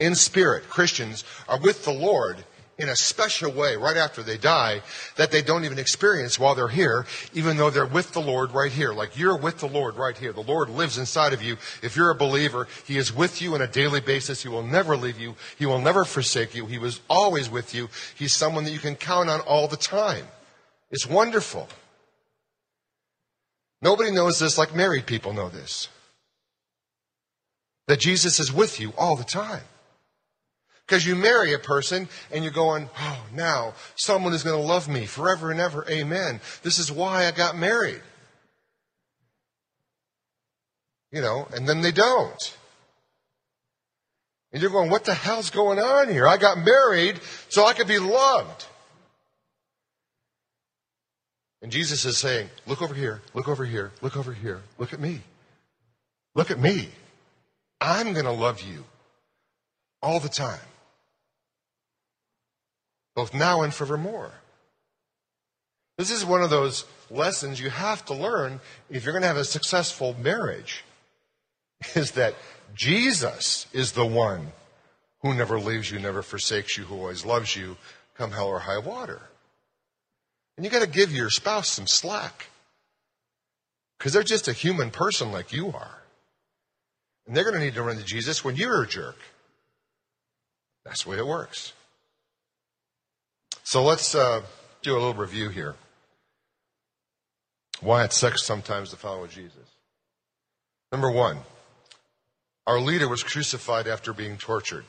In 0.00 0.14
spirit, 0.14 0.68
Christians 0.68 1.22
are 1.48 1.60
with 1.60 1.84
the 1.84 1.92
Lord 1.92 2.38
in 2.78 2.88
a 2.88 2.96
special 2.96 3.52
way 3.52 3.76
right 3.76 3.96
after 3.96 4.22
they 4.22 4.36
die 4.36 4.82
that 5.16 5.30
they 5.30 5.42
don't 5.42 5.64
even 5.64 5.78
experience 5.78 6.38
while 6.38 6.54
they're 6.54 6.68
here, 6.68 7.06
even 7.32 7.56
though 7.56 7.70
they're 7.70 7.86
with 7.86 8.12
the 8.12 8.20
Lord 8.20 8.52
right 8.52 8.72
here. 8.72 8.92
Like 8.92 9.18
you're 9.18 9.36
with 9.36 9.58
the 9.58 9.68
Lord 9.68 9.96
right 9.96 10.16
here. 10.16 10.32
The 10.32 10.40
Lord 10.40 10.68
lives 10.70 10.98
inside 10.98 11.32
of 11.32 11.42
you. 11.42 11.56
If 11.82 11.96
you're 11.96 12.10
a 12.10 12.14
believer, 12.14 12.66
He 12.86 12.96
is 12.96 13.14
with 13.14 13.40
you 13.40 13.54
on 13.54 13.62
a 13.62 13.66
daily 13.66 14.00
basis. 14.00 14.42
He 14.42 14.48
will 14.48 14.62
never 14.62 14.96
leave 14.96 15.20
you. 15.20 15.36
He 15.58 15.66
will 15.66 15.80
never 15.80 16.04
forsake 16.04 16.54
you. 16.54 16.66
He 16.66 16.78
was 16.78 17.00
always 17.08 17.48
with 17.48 17.74
you. 17.74 17.88
He's 18.16 18.34
someone 18.34 18.64
that 18.64 18.72
you 18.72 18.78
can 18.78 18.96
count 18.96 19.28
on 19.28 19.40
all 19.40 19.68
the 19.68 19.76
time. 19.76 20.26
It's 20.90 21.06
wonderful. 21.06 21.68
Nobody 23.82 24.10
knows 24.10 24.38
this 24.38 24.58
like 24.58 24.74
married 24.74 25.06
people 25.06 25.32
know 25.32 25.48
this. 25.48 25.88
That 27.86 28.00
Jesus 28.00 28.40
is 28.40 28.52
with 28.52 28.80
you 28.80 28.94
all 28.96 29.14
the 29.14 29.24
time. 29.24 29.62
Because 30.86 31.06
you 31.06 31.16
marry 31.16 31.54
a 31.54 31.58
person 31.58 32.08
and 32.30 32.44
you're 32.44 32.52
going, 32.52 32.90
oh, 32.98 33.26
now 33.32 33.72
someone 33.96 34.34
is 34.34 34.42
going 34.42 34.60
to 34.60 34.66
love 34.66 34.86
me 34.86 35.06
forever 35.06 35.50
and 35.50 35.60
ever. 35.60 35.86
Amen. 35.88 36.40
This 36.62 36.78
is 36.78 36.92
why 36.92 37.26
I 37.26 37.30
got 37.30 37.56
married. 37.56 38.02
You 41.10 41.22
know, 41.22 41.48
and 41.54 41.66
then 41.66 41.80
they 41.80 41.92
don't. 41.92 42.56
And 44.52 44.60
you're 44.60 44.70
going, 44.70 44.90
what 44.90 45.04
the 45.04 45.14
hell's 45.14 45.50
going 45.50 45.78
on 45.78 46.10
here? 46.10 46.28
I 46.28 46.36
got 46.36 46.58
married 46.58 47.18
so 47.48 47.64
I 47.64 47.72
could 47.72 47.88
be 47.88 47.98
loved. 47.98 48.66
And 51.62 51.72
Jesus 51.72 52.04
is 52.04 52.18
saying, 52.18 52.50
look 52.66 52.82
over 52.82 52.94
here, 52.94 53.22
look 53.32 53.48
over 53.48 53.64
here, 53.64 53.90
look 54.02 54.18
over 54.18 54.34
here, 54.34 54.60
look 54.76 54.92
at 54.92 55.00
me. 55.00 55.22
Look 56.34 56.50
at 56.50 56.60
me. 56.60 56.90
I'm 57.80 58.12
going 58.12 58.26
to 58.26 58.32
love 58.32 58.60
you 58.60 58.84
all 60.02 60.20
the 60.20 60.28
time 60.28 60.60
both 63.14 63.34
now 63.34 63.62
and 63.62 63.72
forevermore. 63.72 64.32
This 65.96 66.10
is 66.10 66.24
one 66.24 66.42
of 66.42 66.50
those 66.50 66.84
lessons 67.10 67.60
you 67.60 67.70
have 67.70 68.04
to 68.06 68.14
learn 68.14 68.60
if 68.90 69.04
you're 69.04 69.12
going 69.12 69.22
to 69.22 69.28
have 69.28 69.36
a 69.36 69.44
successful 69.44 70.16
marriage 70.20 70.84
is 71.94 72.12
that 72.12 72.34
Jesus 72.74 73.66
is 73.72 73.92
the 73.92 74.06
one 74.06 74.52
who 75.22 75.34
never 75.34 75.58
leaves 75.60 75.90
you, 75.90 75.98
never 75.98 76.22
forsakes 76.22 76.76
you, 76.76 76.84
who 76.84 76.96
always 76.96 77.24
loves 77.24 77.54
you, 77.54 77.76
come 78.16 78.32
hell 78.32 78.48
or 78.48 78.58
high 78.58 78.78
water. 78.78 79.22
And 80.56 80.64
you 80.64 80.70
got 80.70 80.82
to 80.82 80.88
give 80.88 81.12
your 81.12 81.30
spouse 81.30 81.68
some 81.68 81.86
slack 81.86 82.48
because 83.98 84.12
they're 84.12 84.22
just 84.22 84.48
a 84.48 84.52
human 84.52 84.90
person 84.90 85.32
like 85.32 85.52
you 85.52 85.68
are. 85.68 86.02
And 87.26 87.34
they're 87.34 87.44
going 87.44 87.56
to 87.56 87.60
need 87.60 87.74
to 87.74 87.82
run 87.82 87.96
to 87.96 88.04
Jesus 88.04 88.44
when 88.44 88.56
you're 88.56 88.82
a 88.82 88.86
jerk. 88.86 89.16
That's 90.84 91.04
the 91.04 91.10
way 91.10 91.16
it 91.16 91.26
works. 91.26 91.72
So 93.64 93.82
let's 93.82 94.14
uh, 94.14 94.42
do 94.82 94.92
a 94.92 95.00
little 95.00 95.14
review 95.14 95.48
here. 95.48 95.74
Why 97.80 98.04
it's 98.04 98.16
sucks 98.16 98.44
sometimes 98.44 98.90
to 98.90 98.96
follow 98.96 99.26
Jesus. 99.26 99.56
Number 100.92 101.10
one, 101.10 101.38
our 102.66 102.78
leader 102.78 103.08
was 103.08 103.22
crucified 103.22 103.88
after 103.88 104.12
being 104.12 104.36
tortured. 104.36 104.84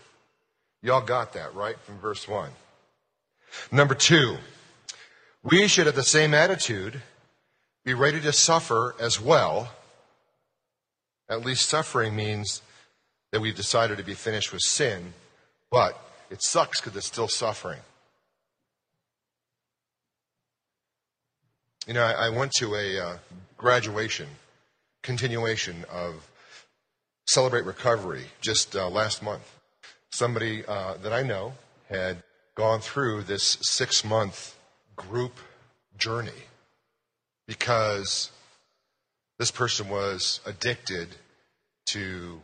Y'all 0.84 1.02
got 1.02 1.34
that, 1.34 1.56
right? 1.56 1.80
From 1.80 2.00
verse 2.00 2.28
1. 2.28 2.50
Number 3.72 3.96
two, 3.96 4.38
we 5.42 5.68
should 5.70 5.86
have 5.86 5.96
the 5.96 6.04
same 6.04 6.34
attitude, 6.34 7.02
be 7.86 7.94
ready 7.94 8.20
to 8.20 8.34
suffer 8.34 8.94
as 9.00 9.22
well. 9.22 9.72
At 11.30 11.46
least 11.46 11.70
suffering 11.70 12.14
means 12.14 12.62
that 13.32 13.40
we've 13.40 13.56
decided 13.56 13.98
to 13.98 14.04
be 14.04 14.14
finished 14.14 14.52
with 14.52 14.62
sin, 14.62 15.14
but 15.72 15.98
it 16.30 16.44
sucks 16.44 16.82
because 16.82 16.98
it's 16.98 17.08
still 17.08 17.30
suffering. 17.30 17.80
You 21.88 21.94
know, 21.94 22.04
I, 22.04 22.28
I 22.28 22.30
went 22.30 22.52
to 22.54 22.74
a 22.74 23.00
uh, 23.00 23.18
graduation, 23.58 24.28
continuation 25.04 25.86
of 25.92 26.28
Celebrate 27.28 27.64
Recovery 27.64 28.24
just 28.42 28.76
uh, 28.76 28.90
last 28.90 29.22
month. 29.22 29.60
Somebody 30.12 30.66
uh, 30.66 30.96
that 31.04 31.14
I 31.14 31.22
know 31.22 31.54
had 31.90 32.24
gone 32.56 32.80
through 32.80 33.24
this 33.24 33.60
six 33.62 34.04
month 34.04 34.56
group 34.96 35.38
journey 35.96 36.32
because 37.48 38.32
this 39.38 39.52
person 39.52 39.88
was 39.88 40.40
addicted 40.44 41.10
to 41.90 42.42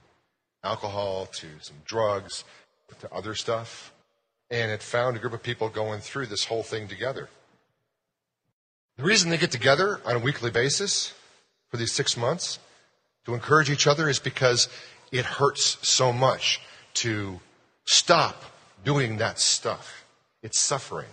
alcohol, 0.63 1.25
to 1.25 1.47
some 1.62 1.77
drugs, 1.84 2.43
to 2.99 3.12
other 3.12 3.34
stuff, 3.34 3.91
and 4.51 4.69
had 4.69 4.84
found 4.84 5.17
a 5.17 5.19
group 5.19 5.34
of 5.34 5.41
people 5.41 5.67
going 5.67 5.99
through 5.99 6.27
this 6.27 6.45
whole 6.45 6.62
thing 6.62 6.88
together. 6.88 7.27
The 9.02 9.08
reason 9.08 9.32
they 9.32 9.40
get 9.40 9.50
together 9.50 10.00
on 10.06 10.18
a 10.18 10.20
weekly 10.20 10.52
basis 10.52 11.12
for 11.72 11.78
these 11.78 11.92
six 11.92 12.16
months 12.16 12.60
to 13.26 13.34
encourage 13.34 13.72
each 13.72 13.88
other 13.88 14.08
is 14.08 14.20
because 14.20 14.70
it 15.12 15.26
hurts 15.26 15.80
so 15.82 16.14
much 16.14 16.62
to 16.96 17.40
stop 17.84 18.44
doing 18.86 19.18
that 19.18 19.40
stuff. 19.40 20.06
It's 20.44 20.62
suffering. 20.62 21.10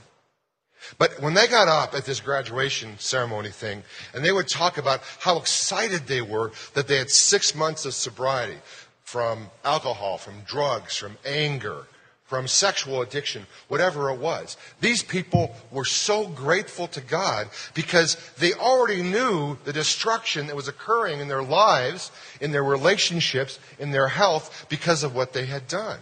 But 0.98 1.18
when 1.22 1.32
they 1.32 1.46
got 1.46 1.66
up 1.66 1.94
at 1.94 2.04
this 2.04 2.20
graduation 2.20 2.98
ceremony 2.98 3.48
thing, 3.48 3.82
and 4.12 4.22
they 4.22 4.32
would 4.32 4.48
talk 4.48 4.76
about 4.76 5.00
how 5.20 5.38
excited 5.38 6.06
they 6.06 6.20
were 6.20 6.52
that 6.74 6.88
they 6.88 6.98
had 6.98 7.08
six 7.08 7.54
months 7.54 7.86
of 7.86 7.94
sobriety 7.94 8.58
from 9.02 9.48
alcohol, 9.64 10.18
from 10.18 10.42
drugs, 10.42 10.94
from 10.94 11.16
anger, 11.24 11.86
from 12.28 12.46
sexual 12.46 13.00
addiction, 13.00 13.46
whatever 13.68 14.10
it 14.10 14.18
was. 14.18 14.58
These 14.80 15.02
people 15.02 15.56
were 15.72 15.86
so 15.86 16.28
grateful 16.28 16.86
to 16.88 17.00
God 17.00 17.48
because 17.72 18.16
they 18.38 18.52
already 18.52 19.02
knew 19.02 19.56
the 19.64 19.72
destruction 19.72 20.46
that 20.46 20.56
was 20.56 20.68
occurring 20.68 21.20
in 21.20 21.28
their 21.28 21.42
lives, 21.42 22.12
in 22.40 22.52
their 22.52 22.62
relationships, 22.62 23.58
in 23.78 23.92
their 23.92 24.08
health 24.08 24.66
because 24.68 25.02
of 25.02 25.14
what 25.14 25.32
they 25.32 25.46
had 25.46 25.66
done. 25.68 25.98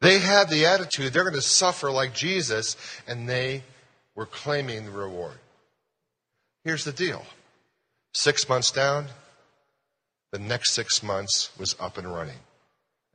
They 0.00 0.20
had 0.20 0.48
the 0.48 0.66
attitude 0.66 1.12
they're 1.12 1.24
going 1.24 1.34
to 1.34 1.42
suffer 1.42 1.90
like 1.90 2.14
Jesus, 2.14 2.76
and 3.08 3.28
they 3.28 3.64
were 4.14 4.26
claiming 4.26 4.84
the 4.84 4.92
reward. 4.92 5.38
Here's 6.64 6.84
the 6.84 6.92
deal 6.92 7.24
six 8.12 8.48
months 8.48 8.70
down, 8.70 9.08
the 10.30 10.38
next 10.38 10.74
six 10.74 11.02
months 11.02 11.50
was 11.58 11.74
up 11.80 11.98
and 11.98 12.06
running. 12.06 12.38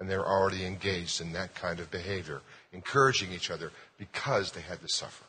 And 0.02 0.10
they're 0.10 0.28
already 0.28 0.66
engaged 0.66 1.22
in 1.22 1.32
that 1.34 1.54
kind 1.54 1.80
of 1.80 1.92
behavior, 1.92 2.42
encouraging 2.74 3.32
each 3.32 3.52
other 3.52 3.72
because 4.00 4.52
they 4.52 4.62
had 4.62 4.82
to 4.82 4.90
suffer. 4.90 5.26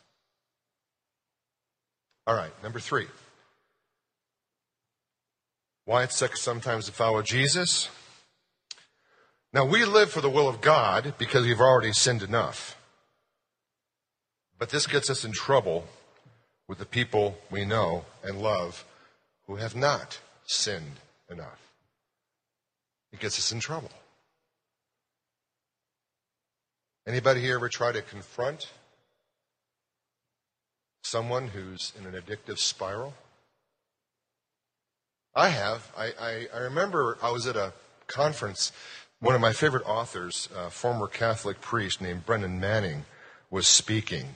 All 2.26 2.35
right, 2.35 2.52
number 2.62 2.80
three. 2.80 3.06
Why 5.85 6.04
it's 6.04 6.16
sucks 6.16 6.40
sometimes 6.40 6.87
to 6.87 6.92
follow 6.92 7.20
Jesus. 7.20 7.90
Now, 9.52 9.66
we 9.66 9.85
live 9.85 10.11
for 10.11 10.22
the 10.22 10.30
will 10.30 10.48
of 10.48 10.62
God 10.62 11.16
because 11.18 11.44
we've 11.44 11.61
already 11.61 11.92
sinned 11.92 12.22
enough. 12.22 12.78
But 14.58 14.70
this 14.70 14.87
gets 14.87 15.11
us 15.11 15.22
in 15.22 15.32
trouble 15.32 15.85
with 16.66 16.78
the 16.78 16.87
people 16.87 17.37
we 17.50 17.66
know 17.66 18.06
and 18.24 18.40
love 18.40 18.87
who 19.46 19.56
have 19.56 19.76
not 19.76 20.18
sinned 20.46 21.00
enough. 21.28 21.61
It 23.12 23.20
gets 23.20 23.38
us 23.38 23.52
in 23.52 23.61
trouble. 23.61 23.90
Anybody 27.06 27.40
here 27.40 27.56
ever 27.56 27.68
try 27.68 27.92
to 27.92 28.02
confront 28.02 28.70
someone 31.02 31.48
who's 31.48 31.92
in 31.98 32.06
an 32.06 32.20
addictive 32.20 32.58
spiral? 32.58 33.14
I 35.34 35.48
have. 35.48 35.90
I, 35.96 36.12
I, 36.20 36.46
I 36.54 36.58
remember 36.58 37.18
I 37.22 37.30
was 37.30 37.46
at 37.46 37.56
a 37.56 37.72
conference 38.06 38.72
one 39.22 39.36
of 39.36 39.40
my 39.40 39.52
favorite 39.52 39.86
authors, 39.86 40.48
a 40.56 40.68
former 40.68 41.06
Catholic 41.06 41.60
priest 41.60 42.00
named 42.00 42.26
Brennan 42.26 42.58
Manning, 42.58 43.04
was 43.50 43.68
speaking. 43.68 44.34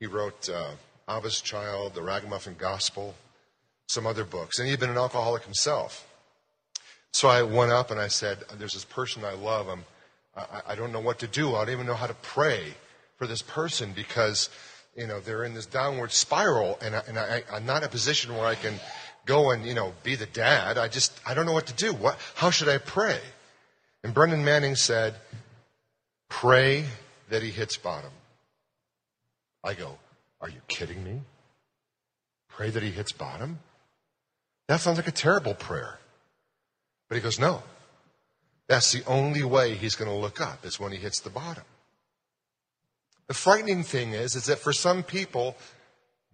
He 0.00 0.06
wrote 0.06 0.48
uh, 0.48 0.70
Abba's 1.06 1.42
Child, 1.42 1.94
The 1.94 2.00
Ragamuffin 2.00 2.56
Gospel, 2.56 3.14
some 3.88 4.06
other 4.06 4.24
books, 4.24 4.58
and 4.58 4.66
he'd 4.66 4.80
been 4.80 4.88
an 4.88 4.96
alcoholic 4.96 5.44
himself. 5.44 6.08
So 7.12 7.28
I 7.28 7.42
went 7.42 7.72
up 7.72 7.90
and 7.90 8.00
I 8.00 8.08
said, 8.08 8.38
There's 8.58 8.72
this 8.72 8.86
person 8.86 9.22
I 9.22 9.34
love. 9.34 9.68
I'm, 9.68 9.84
I, 10.36 10.62
I 10.68 10.74
don't 10.74 10.92
know 10.92 11.00
what 11.00 11.20
to 11.20 11.26
do. 11.26 11.54
I 11.54 11.64
don't 11.64 11.74
even 11.74 11.86
know 11.86 11.94
how 11.94 12.06
to 12.06 12.14
pray 12.14 12.74
for 13.16 13.26
this 13.26 13.42
person 13.42 13.92
because, 13.94 14.50
you 14.96 15.06
know, 15.06 15.20
they're 15.20 15.44
in 15.44 15.54
this 15.54 15.66
downward 15.66 16.12
spiral, 16.12 16.78
and, 16.82 16.94
I, 16.94 17.02
and 17.08 17.18
I, 17.18 17.42
I'm 17.52 17.66
not 17.66 17.78
in 17.78 17.84
a 17.84 17.88
position 17.88 18.34
where 18.34 18.46
I 18.46 18.54
can 18.54 18.74
go 19.24 19.50
and, 19.50 19.64
you 19.64 19.74
know, 19.74 19.92
be 20.02 20.14
the 20.14 20.26
dad. 20.26 20.78
I 20.78 20.88
just, 20.88 21.18
I 21.26 21.34
don't 21.34 21.46
know 21.46 21.52
what 21.52 21.66
to 21.66 21.74
do. 21.74 21.92
What, 21.92 22.18
how 22.34 22.50
should 22.50 22.68
I 22.68 22.78
pray? 22.78 23.18
And 24.04 24.14
Brennan 24.14 24.44
Manning 24.44 24.76
said, 24.76 25.14
pray 26.28 26.84
that 27.30 27.42
he 27.42 27.50
hits 27.50 27.76
bottom. 27.76 28.12
I 29.64 29.74
go, 29.74 29.98
are 30.40 30.48
you 30.48 30.60
kidding 30.68 31.02
me? 31.02 31.20
Pray 32.48 32.70
that 32.70 32.82
he 32.82 32.90
hits 32.90 33.12
bottom? 33.12 33.58
That 34.68 34.80
sounds 34.80 34.98
like 34.98 35.08
a 35.08 35.12
terrible 35.12 35.54
prayer. 35.54 35.98
But 37.08 37.16
he 37.16 37.20
goes, 37.20 37.38
no. 37.38 37.62
That's 38.68 38.92
the 38.92 39.04
only 39.06 39.42
way 39.42 39.74
he's 39.74 39.94
going 39.94 40.10
to 40.10 40.16
look 40.16 40.40
up 40.40 40.64
is 40.64 40.80
when 40.80 40.92
he 40.92 40.98
hits 40.98 41.20
the 41.20 41.30
bottom. 41.30 41.64
The 43.28 43.34
frightening 43.34 43.82
thing 43.82 44.12
is, 44.12 44.34
is 44.34 44.46
that 44.46 44.58
for 44.58 44.72
some 44.72 45.02
people, 45.02 45.56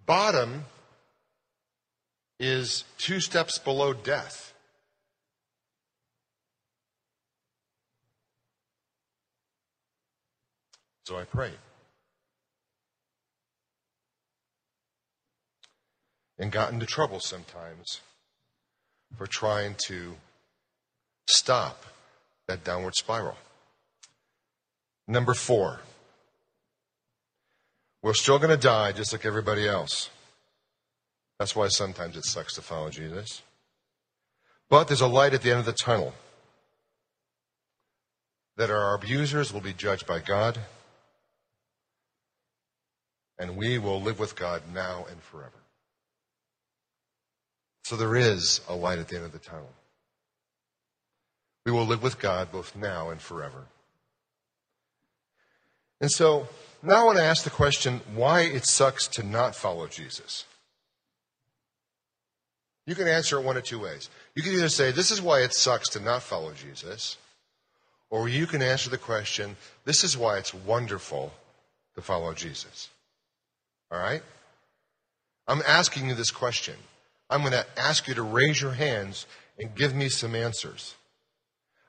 bottom 0.07 0.65
is 2.39 2.85
two 2.99 3.21
steps 3.21 3.59
below 3.59 3.93
death. 3.93 4.53
So 11.05 11.19
I 11.19 11.25
prayed. 11.25 11.59
And 16.39 16.51
got 16.51 16.73
into 16.73 16.87
trouble 16.87 17.21
sometimes 17.21 18.01
for 19.17 19.27
trying 19.27 19.77
to 19.87 20.17
stop 21.27 21.85
that 22.49 22.65
downward 22.65 22.95
spiral. 22.95 23.37
Number 25.07 25.35
four, 25.35 25.81
we're 28.03 28.15
still 28.15 28.39
going 28.39 28.51
to 28.51 28.57
die 28.57 28.93
just 28.93 29.13
like 29.13 29.25
everybody 29.25 29.69
else. 29.69 30.11
That's 31.39 31.57
why 31.57 31.69
sometimes 31.69 32.17
it 32.17 32.25
sucks 32.25 32.55
to 32.55 32.63
follow 32.63 32.91
Jesus. 32.91 33.43
But 34.69 34.89
there's 34.89 35.01
a 35.01 35.07
light 35.07 35.35
at 35.35 35.43
the 35.43 35.51
end 35.51 35.61
of 35.61 35.67
the 35.67 35.73
tunnel 35.73 36.15
that 38.57 38.71
our 38.71 38.95
abusers 38.95 39.53
will 39.53 39.61
be 39.61 39.73
judged 39.73 40.07
by 40.07 40.21
God, 40.21 40.59
and 43.39 43.57
we 43.57 43.79
will 43.79 44.01
live 44.01 44.19
with 44.19 44.37
God 44.37 44.63
now 44.73 45.07
and 45.11 45.21
forever. 45.23 45.51
So 47.85 47.97
there 47.97 48.15
is 48.15 48.61
a 48.69 48.75
light 48.75 48.99
at 48.99 49.09
the 49.09 49.17
end 49.17 49.25
of 49.25 49.33
the 49.33 49.39
tunnel. 49.39 49.71
We 51.65 51.73
will 51.73 51.87
live 51.87 52.03
with 52.03 52.19
God 52.19 52.51
both 52.51 52.75
now 52.75 53.11
and 53.11 53.21
forever. 53.21 53.67
And 56.01 56.11
so 56.11 56.49
now 56.83 57.03
I 57.03 57.05
want 57.05 57.19
to 57.19 57.25
ask 57.25 57.45
the 57.45 57.51
question 57.51 58.01
why 58.15 58.41
it 58.41 58.67
sucks 58.67 59.07
to 59.09 59.23
not 59.23 59.55
follow 59.55 59.87
Jesus. 59.87 60.45
You 62.87 62.97
can 62.97 63.07
answer 63.07 63.39
it 63.39 63.45
one 63.45 63.57
of 63.57 63.63
two 63.63 63.79
ways. 63.79 64.11
You 64.35 64.43
can 64.43 64.53
either 64.53 64.69
say, 64.69 64.91
This 64.91 65.13
is 65.13 65.23
why 65.23 65.41
it 65.41 65.55
sucks 65.55 65.89
to 65.91 66.01
not 66.01 66.23
follow 66.23 66.53
Jesus, 66.53 67.17
or 68.11 68.29
you 68.29 68.47
can 68.47 68.61
answer 68.61 68.91
the 68.91 68.99
question, 68.99 69.57
This 69.85 70.03
is 70.03 70.19
why 70.19 70.39
it's 70.39 70.53
wonderful 70.53 71.33
to 71.95 72.03
follow 72.03 72.35
Jesus. 72.35 72.89
All 73.93 73.99
right? 73.99 74.23
I'm 75.47 75.63
asking 75.67 76.09
you 76.09 76.15
this 76.15 76.31
question. 76.33 76.75
I'm 77.31 77.41
going 77.41 77.53
to 77.53 77.67
ask 77.77 78.09
you 78.09 78.15
to 78.15 78.23
raise 78.23 78.61
your 78.61 78.73
hands 78.73 79.27
and 79.59 79.75
give 79.75 79.95
me 79.95 80.09
some 80.09 80.35
answers. 80.35 80.95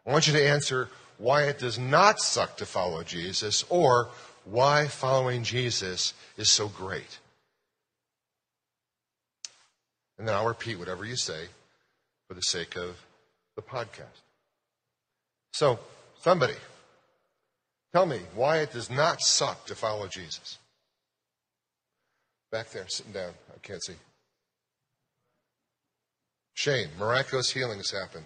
I 0.06 0.12
want 0.12 0.28
you 0.28 0.34
to 0.34 0.48
answer 0.48 0.90
why 1.18 1.44
it 1.44 1.60
does 1.60 1.80
not 1.80 2.20
suck 2.20 2.58
to 2.58 2.66
follow 2.66 3.04
Jesus 3.04 3.64
or 3.70 4.10
why 4.46 4.88
following 4.88 5.44
Jesus 5.44 6.14
is 6.38 6.50
so 6.50 6.68
great. 6.68 7.20
And 10.18 10.28
then 10.28 10.36
I'll 10.36 10.48
repeat 10.48 10.80
whatever 10.80 11.06
you 11.06 11.16
say 11.16 11.46
for 12.28 12.34
the 12.34 12.42
sake 12.42 12.76
of 12.76 12.98
the 13.56 13.62
podcast. 13.62 14.22
So, 15.54 15.80
somebody, 16.20 16.56
tell 17.94 18.06
me 18.06 18.20
why 18.36 18.58
it 18.60 18.74
does 18.74 18.90
not 18.90 19.22
suck 19.22 19.66
to 19.68 19.76
follow 19.76 20.08
Jesus. 20.08 20.58
Back 22.52 22.70
there, 22.72 22.88
sitting 22.88 23.14
down. 23.14 23.34
I 23.54 23.60
can't 23.62 23.84
see. 23.84 23.96
Shane, 26.54 26.90
miraculous 27.00 27.52
healings 27.52 27.92
happen. 27.92 28.26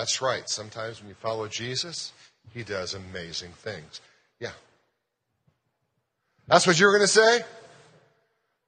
That's 0.00 0.22
right. 0.22 0.48
Sometimes 0.48 0.98
when 0.98 1.10
you 1.10 1.14
follow 1.14 1.46
Jesus, 1.46 2.14
he 2.54 2.62
does 2.62 2.94
amazing 2.94 3.50
things. 3.50 4.00
Yeah. 4.38 4.52
That's 6.46 6.66
what 6.66 6.80
you 6.80 6.86
were 6.86 6.92
going 6.92 7.02
to 7.02 7.06
say? 7.06 7.40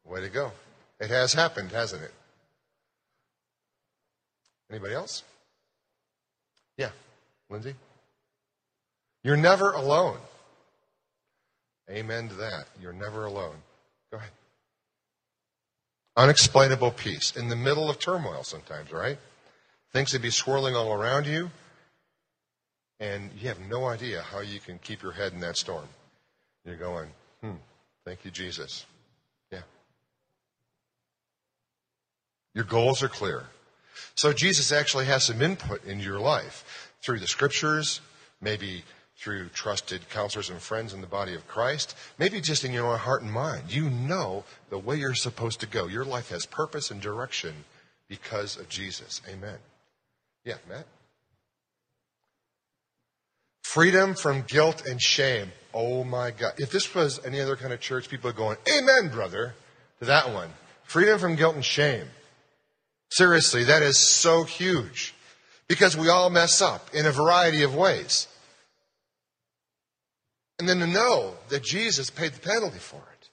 Way 0.05 0.21
to 0.21 0.29
go. 0.29 0.53
It 1.01 1.09
has 1.09 1.33
happened, 1.33 1.73
hasn't 1.73 2.03
it? 2.03 2.13
Anybody 4.71 4.93
else? 4.93 5.23
Yeah, 6.77 6.91
Lindsay? 7.49 7.77
You're 9.25 9.39
never 9.39 9.73
alone. 9.73 10.19
Amen 11.91 12.29
to 12.29 12.35
that. 12.35 12.67
You're 12.79 12.93
never 12.93 13.25
alone. 13.25 13.57
Go 14.11 14.19
ahead. 14.19 14.33
Unexplainable 16.15 16.91
peace 16.91 17.35
in 17.35 17.49
the 17.49 17.57
middle 17.57 17.89
of 17.89 17.99
turmoil 17.99 18.45
sometimes, 18.45 18.93
right? 18.93 19.17
Things 19.93 20.13
would 20.13 20.23
be 20.23 20.31
swirling 20.31 20.75
all 20.75 20.93
around 20.93 21.27
you, 21.27 21.51
and 22.99 23.31
you 23.39 23.49
have 23.49 23.61
no 23.61 23.87
idea 23.87 24.23
how 24.23 24.41
you 24.41 24.59
can 24.59 24.79
keep 24.79 25.03
your 25.03 25.13
head 25.13 25.33
in 25.33 25.41
that 25.41 25.57
storm. 25.57 25.87
You're 26.65 26.77
going, 26.77 27.09
hmm, 27.43 27.57
thank 28.05 28.25
you, 28.25 28.31
Jesus. 28.31 28.87
Yeah. 29.51 29.63
Your 32.55 32.65
goals 32.65 33.03
are 33.03 33.09
clear. 33.09 33.45
So 34.15 34.33
Jesus 34.33 34.73
actually 34.73 35.07
has 35.07 35.25
some 35.25 35.43
input 35.43 35.85
in 35.85 36.01
your 36.01 36.21
life 36.21 36.93
through 37.03 37.19
the 37.19 37.27
scriptures, 37.27 38.01
maybe 38.41 38.85
through 39.17 39.49
trusted 39.51 40.09
counselors 40.09 40.51
and 40.51 40.61
friends 40.61 40.95
in 40.95 41.01
the 41.01 41.07
body 41.07 41.35
of 41.35 41.47
Christ, 41.47 41.97
maybe 42.19 42.41
just 42.41 42.65
in 42.65 42.73
your 42.73 42.87
own 42.87 42.99
heart 42.99 43.23
and 43.23 43.31
mind. 43.31 43.73
You 43.73 43.91
know 43.91 44.45
the 44.71 44.79
way 44.79 44.97
you're 44.97 45.15
supposed 45.15 45.61
to 45.61 45.67
go. 45.67 45.87
Your 45.87 46.05
life 46.05 46.31
has 46.31 46.47
purpose 46.47 46.91
and 46.91 47.01
direction 47.01 47.65
because 48.09 48.57
of 48.57 48.69
Jesus. 48.69 49.21
Amen. 49.29 49.59
Yeah, 50.45 50.57
Matt? 50.69 50.87
Freedom 53.63 54.15
from 54.15 54.43
guilt 54.43 54.87
and 54.87 55.01
shame. 55.01 55.51
Oh 55.73 56.05
my 56.05 56.31
God. 56.31 56.55
If 56.59 56.71
this 56.71 56.95
was 56.95 57.25
any 57.25 57.41
other 57.41 57.57
kind 57.57 57.73
of 57.73 57.81
church, 57.81 58.09
people 58.09 58.29
are 58.29 58.35
going, 58.35 58.59
Amen, 58.69 59.09
brother, 59.11 59.55
to 60.01 60.07
that 60.07 60.33
one. 60.33 60.51
Freedom 60.85 61.19
from 61.19 61.37
guilt 61.37 61.55
and 61.55 61.65
shame. 61.65 62.07
Seriously, 63.11 63.65
that 63.65 63.83
is 63.83 63.97
so 63.97 64.45
huge 64.45 65.15
because 65.69 65.97
we 65.97 66.09
all 66.09 66.29
mess 66.29 66.61
up 66.61 66.95
in 66.95 67.07
a 67.07 67.13
variety 67.13 67.63
of 67.63 67.75
ways. 67.75 68.27
And 70.59 70.69
then 70.69 70.81
to 70.81 70.87
know 70.87 71.35
that 71.49 71.63
Jesus 71.63 72.11
paid 72.11 72.33
the 72.33 72.41
penalty 72.41 72.79
for 72.79 72.97
it. 72.97 73.29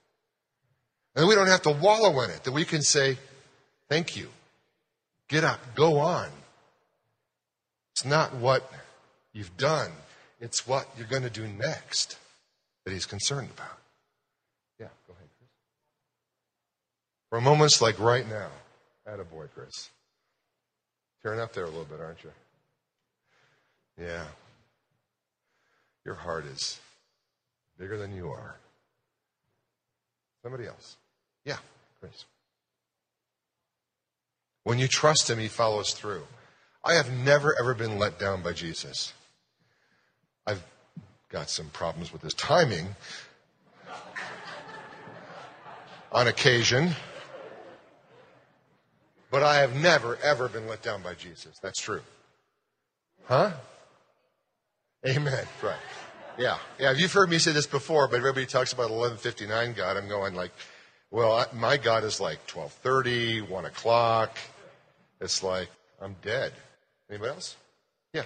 And 1.16 1.28
we 1.28 1.36
don't 1.36 1.48
have 1.48 1.64
to 1.64 1.72
wallow 1.72 2.22
in 2.22 2.30
it, 2.30 2.44
that 2.44 2.54
we 2.54 2.66
can 2.66 2.82
say, 2.82 3.18
Thank 3.90 4.16
you. 4.16 4.30
Get 5.28 5.44
up, 5.44 5.60
go 5.76 6.00
on. 6.00 6.30
It's 8.00 8.06
not 8.06 8.34
what 8.36 8.72
you've 9.34 9.58
done, 9.58 9.92
it's 10.40 10.66
what 10.66 10.88
you're 10.98 11.06
going 11.06 11.24
to 11.24 11.30
do 11.30 11.46
next 11.46 12.18
that 12.86 12.94
he's 12.94 13.06
concerned 13.06 13.50
about. 13.54 13.78
Yeah, 14.80 14.88
go 15.06 15.14
ahead, 15.16 15.28
Chris. 15.38 15.50
For 17.30 17.42
moments 17.42 17.82
like 17.82 18.00
right 18.00 18.26
now, 18.30 18.52
at 19.06 19.20
a 19.20 19.26
boy, 19.26 19.48
Chris. 19.54 19.90
Tearing 21.22 21.42
up 21.42 21.52
there 21.52 21.66
a 21.66 21.68
little 21.68 21.84
bit, 21.84 22.00
aren't 22.00 22.24
you? 22.24 22.32
Yeah. 24.02 24.24
Your 26.06 26.16
heart 26.16 26.46
is 26.46 26.80
bigger 27.78 27.98
than 27.98 28.16
you 28.16 28.30
are. 28.30 28.56
Somebody 30.42 30.68
else. 30.68 30.96
Yeah, 31.44 31.58
Chris. 32.00 32.24
When 34.64 34.80
you 34.80 34.88
trust 34.88 35.30
him, 35.30 35.38
he 35.38 35.50
follows 35.50 35.92
through. 35.92 36.24
I 36.84 36.94
have 36.94 37.12
never, 37.12 37.56
ever 37.60 37.74
been 37.74 38.00
let 38.00 38.20
down 38.20 38.42
by 38.42 38.54
Jesus. 38.54 39.14
I've 40.48 40.64
got 41.30 41.50
some 41.50 41.68
problems 41.70 42.12
with 42.14 42.22
his 42.22 42.34
timing 42.34 42.96
on 46.12 46.28
occasion. 46.28 46.92
But 49.32 49.44
I 49.44 49.58
have 49.58 49.76
never, 49.76 50.18
ever 50.24 50.50
been 50.50 50.68
let 50.68 50.82
down 50.82 51.04
by 51.04 51.14
Jesus. 51.14 51.60
That's 51.62 51.80
true. 51.80 52.02
Huh? 53.26 53.52
Amen. 55.08 55.46
Right. 55.62 55.76
Yeah. 56.38 56.58
Yeah. 56.80 56.94
You've 56.94 57.14
heard 57.14 57.30
me 57.30 57.38
say 57.38 57.52
this 57.52 57.68
before, 57.68 58.08
but 58.08 58.18
everybody 58.18 58.48
talks 58.48 58.74
about 58.74 58.90
1159 58.90 59.74
God. 59.74 59.98
I'm 59.98 60.08
going 60.08 60.34
like, 60.34 60.52
well, 61.12 61.34
I, 61.34 61.46
my 61.54 61.78
God 61.78 62.04
is 62.04 62.20
like 62.20 62.40
1230, 62.52 63.42
1 63.42 63.66
o'clock. 63.66 64.38
It's 65.22 65.44
like, 65.44 65.70
I'm 66.02 66.16
dead. 66.24 66.54
Anybody 67.10 67.32
else? 67.32 67.56
Yeah. 68.14 68.24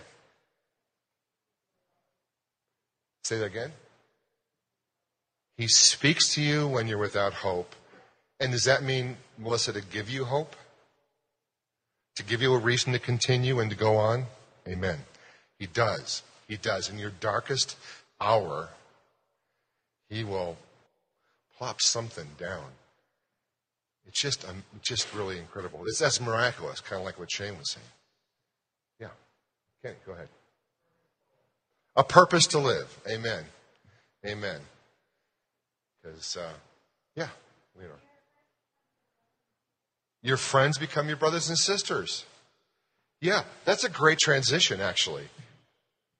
Say 3.24 3.38
that 3.40 3.46
again. 3.46 3.72
He 5.58 5.68
speaks 5.68 6.34
to 6.36 6.42
you 6.42 6.68
when 6.68 6.88
you're 6.88 6.98
without 6.98 7.34
hope. 7.34 7.76
And 8.40 8.52
does 8.52 8.66
that 8.66 8.84
mean, 8.84 9.18
Melissa, 9.38 9.72
to 9.74 9.82
give 9.82 10.10
you 10.10 10.26
hope? 10.26 10.56
To 12.18 12.24
give 12.24 12.42
you 12.42 12.54
a 12.54 12.58
reason 12.58 12.92
to 12.94 13.00
continue 13.00 13.60
and 13.60 13.70
to 13.70 13.78
go 13.78 13.96
on? 13.96 14.26
Amen. 14.68 15.00
He 15.60 15.68
does. 15.68 16.24
He 16.48 16.58
does. 16.58 16.90
In 16.90 16.98
your 16.98 17.12
darkest 17.12 17.78
hour, 18.20 18.70
He 20.10 20.24
will 20.24 20.58
plop 21.58 21.82
something 21.82 22.28
down. 22.38 22.66
It's 24.06 24.22
just, 24.22 24.48
um, 24.48 24.64
just 24.82 25.14
really 25.14 25.38
incredible. 25.38 25.82
It's, 25.86 26.00
that's 26.00 26.20
miraculous, 26.20 26.82
kind 26.82 27.00
of 27.00 27.06
like 27.06 27.18
what 27.18 27.32
Shane 27.32 27.58
was 27.58 27.72
saying. 27.72 27.86
Kenny, 29.84 29.96
go 30.06 30.14
ahead. 30.14 30.30
A 31.96 32.04
purpose 32.04 32.48
to 32.48 32.60
live. 32.60 32.98
Amen. 33.08 33.44
Amen. 34.26 34.62
Because, 36.02 36.38
uh, 36.38 36.54
yeah, 37.16 37.28
know. 37.78 37.90
Your 40.22 40.38
friends 40.38 40.78
become 40.78 41.10
your 41.10 41.18
brothers 41.18 41.50
and 41.50 41.58
sisters. 41.58 42.26
Yeah, 43.20 43.44
that's 43.66 43.84
a 43.84 43.90
great 43.90 44.20
transition, 44.20 44.80
actually. 44.80 45.26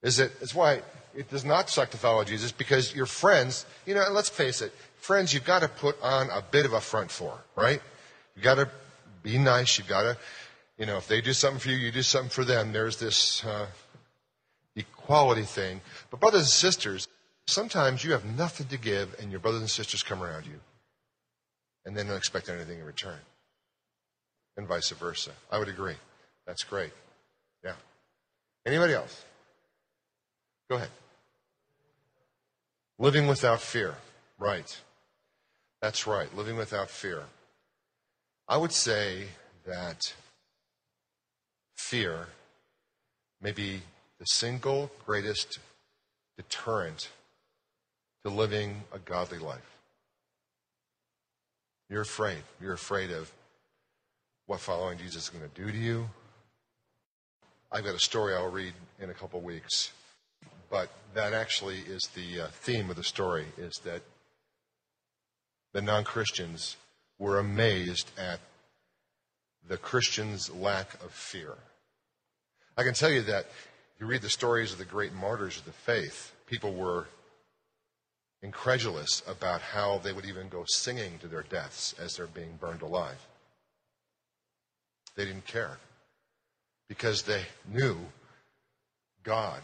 Is 0.02 0.18
it? 0.18 0.32
It's 0.42 0.54
why 0.54 0.82
it 1.16 1.30
does 1.30 1.44
not 1.44 1.70
suck 1.70 1.90
to 1.90 1.96
follow 1.96 2.22
Jesus 2.24 2.52
because 2.52 2.94
your 2.94 3.06
friends, 3.06 3.64
you 3.86 3.94
know, 3.94 4.04
and 4.04 4.14
let's 4.14 4.28
face 4.28 4.60
it, 4.60 4.72
friends 4.98 5.32
you've 5.32 5.44
got 5.44 5.62
to 5.62 5.68
put 5.68 6.00
on 6.02 6.28
a 6.30 6.42
bit 6.42 6.66
of 6.66 6.74
a 6.74 6.80
front 6.80 7.10
for, 7.10 7.38
right? 7.56 7.80
You've 8.36 8.44
got 8.44 8.56
to 8.56 8.68
be 9.22 9.38
nice. 9.38 9.78
You've 9.78 9.88
got 9.88 10.02
to, 10.02 10.16
you 10.78 10.86
know, 10.86 10.96
if 10.96 11.06
they 11.06 11.20
do 11.20 11.32
something 11.32 11.60
for 11.60 11.68
you, 11.68 11.76
you 11.76 11.92
do 11.92 12.02
something 12.02 12.30
for 12.30 12.44
them. 12.44 12.72
There's 12.72 12.96
this 12.96 13.44
uh, 13.44 13.66
equality 14.74 15.42
thing. 15.42 15.80
But 16.10 16.20
brothers 16.20 16.40
and 16.40 16.48
sisters, 16.48 17.08
sometimes 17.46 18.04
you 18.04 18.12
have 18.12 18.24
nothing 18.24 18.66
to 18.68 18.78
give 18.78 19.14
and 19.20 19.30
your 19.30 19.40
brothers 19.40 19.60
and 19.60 19.70
sisters 19.70 20.02
come 20.02 20.22
around 20.22 20.46
you 20.46 20.60
and 21.84 21.96
they 21.96 22.02
don't 22.02 22.16
expect 22.16 22.48
anything 22.48 22.78
in 22.78 22.84
return 22.84 23.18
and 24.56 24.66
vice 24.66 24.90
versa. 24.90 25.30
I 25.50 25.58
would 25.58 25.68
agree. 25.68 25.96
That's 26.46 26.64
great. 26.64 26.92
Yeah. 27.64 27.74
Anybody 28.66 28.94
else? 28.94 29.24
Go 30.68 30.76
ahead. 30.76 30.90
Living 32.98 33.26
without 33.26 33.60
fear. 33.60 33.94
Right. 34.38 34.80
That's 35.82 36.06
right. 36.06 36.34
Living 36.36 36.56
without 36.56 36.88
fear. 36.88 37.24
I 38.48 38.56
would 38.56 38.72
say 38.72 39.24
that 39.66 40.12
fear 41.90 42.28
may 43.42 43.52
be 43.52 43.82
the 44.18 44.24
single 44.24 44.90
greatest 45.04 45.58
deterrent 46.38 47.10
to 48.24 48.30
living 48.30 48.82
a 48.90 48.98
godly 48.98 49.38
life. 49.38 49.76
You're 51.90 52.00
afraid. 52.00 52.42
You're 52.58 52.72
afraid 52.72 53.10
of 53.10 53.30
what 54.46 54.60
following 54.60 54.96
Jesus 54.96 55.24
is 55.24 55.28
going 55.28 55.48
to 55.48 55.62
do 55.62 55.70
to 55.70 55.76
you. 55.76 56.08
I've 57.70 57.84
got 57.84 57.94
a 57.94 57.98
story 58.00 58.34
I'll 58.34 58.50
read 58.50 58.72
in 58.98 59.10
a 59.10 59.14
couple 59.14 59.40
weeks, 59.42 59.92
but 60.70 60.88
that 61.12 61.34
actually 61.34 61.80
is 61.80 62.08
the 62.14 62.44
uh, 62.44 62.46
theme 62.48 62.88
of 62.88 62.96
the 62.96 63.04
story 63.04 63.46
is 63.58 63.74
that 63.84 64.00
the 65.74 65.82
non-Christians 65.82 66.76
were 67.18 67.38
amazed 67.38 68.10
at 68.16 68.40
the 69.68 69.76
Christians' 69.76 70.50
lack 70.50 70.94
of 71.04 71.10
fear. 71.10 71.56
I 72.76 72.82
can 72.82 72.94
tell 72.94 73.10
you 73.10 73.22
that 73.22 73.46
you 74.00 74.06
read 74.06 74.22
the 74.22 74.30
stories 74.30 74.72
of 74.72 74.78
the 74.78 74.84
great 74.84 75.12
martyrs 75.12 75.58
of 75.58 75.64
the 75.64 75.72
faith, 75.72 76.34
people 76.46 76.74
were 76.74 77.06
incredulous 78.42 79.22
about 79.26 79.62
how 79.62 79.98
they 79.98 80.12
would 80.12 80.26
even 80.26 80.48
go 80.48 80.64
singing 80.66 81.18
to 81.20 81.28
their 81.28 81.44
deaths 81.44 81.94
as 81.98 82.16
they're 82.16 82.26
being 82.26 82.56
burned 82.60 82.82
alive. 82.82 83.26
They 85.14 85.24
didn't 85.24 85.46
care 85.46 85.78
because 86.88 87.22
they 87.22 87.42
knew 87.72 87.96
God 89.22 89.62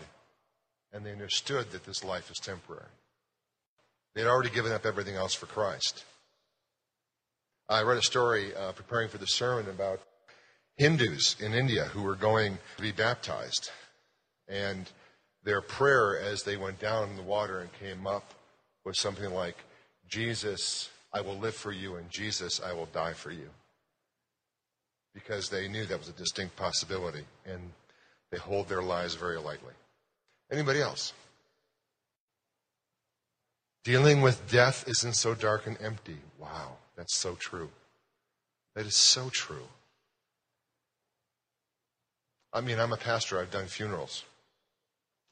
and 0.93 1.05
they 1.05 1.13
understood 1.13 1.71
that 1.73 1.85
this 1.85 2.05
life 2.05 2.31
is 2.31 2.39
temporary. 2.39 2.85
They'd 4.15 4.27
already 4.27 4.51
given 4.51 4.73
up 4.73 4.87
everything 4.87 5.17
else 5.17 5.35
for 5.35 5.47
Christ. 5.47 6.05
I 7.69 7.83
read 7.83 7.99
a 7.99 8.03
story 8.03 8.55
uh, 8.57 8.73
preparing 8.73 9.09
for 9.09 9.19
the 9.19 9.27
sermon 9.27 9.69
about 9.69 10.01
Hindus 10.81 11.37
in 11.41 11.53
India 11.53 11.85
who 11.85 12.01
were 12.01 12.15
going 12.15 12.57
to 12.79 12.83
be 12.83 12.91
baptized. 12.91 13.71
And 14.49 14.89
their 15.45 15.61
prayer 15.61 16.19
as 16.19 16.43
they 16.43 16.57
went 16.57 16.81
down 16.81 17.11
in 17.11 17.17
the 17.17 17.23
water 17.23 17.61
and 17.61 17.71
came 17.75 18.07
up 18.07 18.33
was 18.83 18.99
something 18.99 19.31
like, 19.35 19.57
Jesus, 20.09 20.89
I 21.13 21.21
will 21.21 21.37
live 21.37 21.55
for 21.55 21.71
you, 21.71 21.97
and 21.97 22.09
Jesus, 22.09 22.63
I 22.65 22.73
will 22.73 22.87
die 22.87 23.13
for 23.13 23.31
you 23.31 23.51
because 25.13 25.51
they 25.51 25.69
knew 25.69 25.85
that 25.85 25.99
was 25.99 26.09
a 26.09 26.13
distinct 26.13 26.57
possibility 26.57 27.25
and 27.45 27.61
they 28.33 28.39
hold 28.39 28.67
their 28.67 28.83
lives 28.83 29.15
very 29.15 29.39
lightly. 29.39 29.75
Anybody 30.51 30.81
else? 30.81 31.13
Dealing 33.85 34.23
with 34.23 34.51
death 34.51 34.89
isn't 34.89 35.17
so 35.17 35.35
dark 35.35 35.67
and 35.67 35.77
empty. 35.83 36.17
Wow, 36.39 36.79
that's 36.97 37.15
so 37.15 37.35
true. 37.35 37.69
That 38.75 38.87
is 38.87 38.97
so 38.97 39.29
true. 39.29 39.69
I 42.53 42.61
mean, 42.61 42.79
I'm 42.79 42.93
a 42.93 42.97
pastor, 42.97 43.39
I've 43.39 43.51
done 43.51 43.67
funerals. 43.67 44.25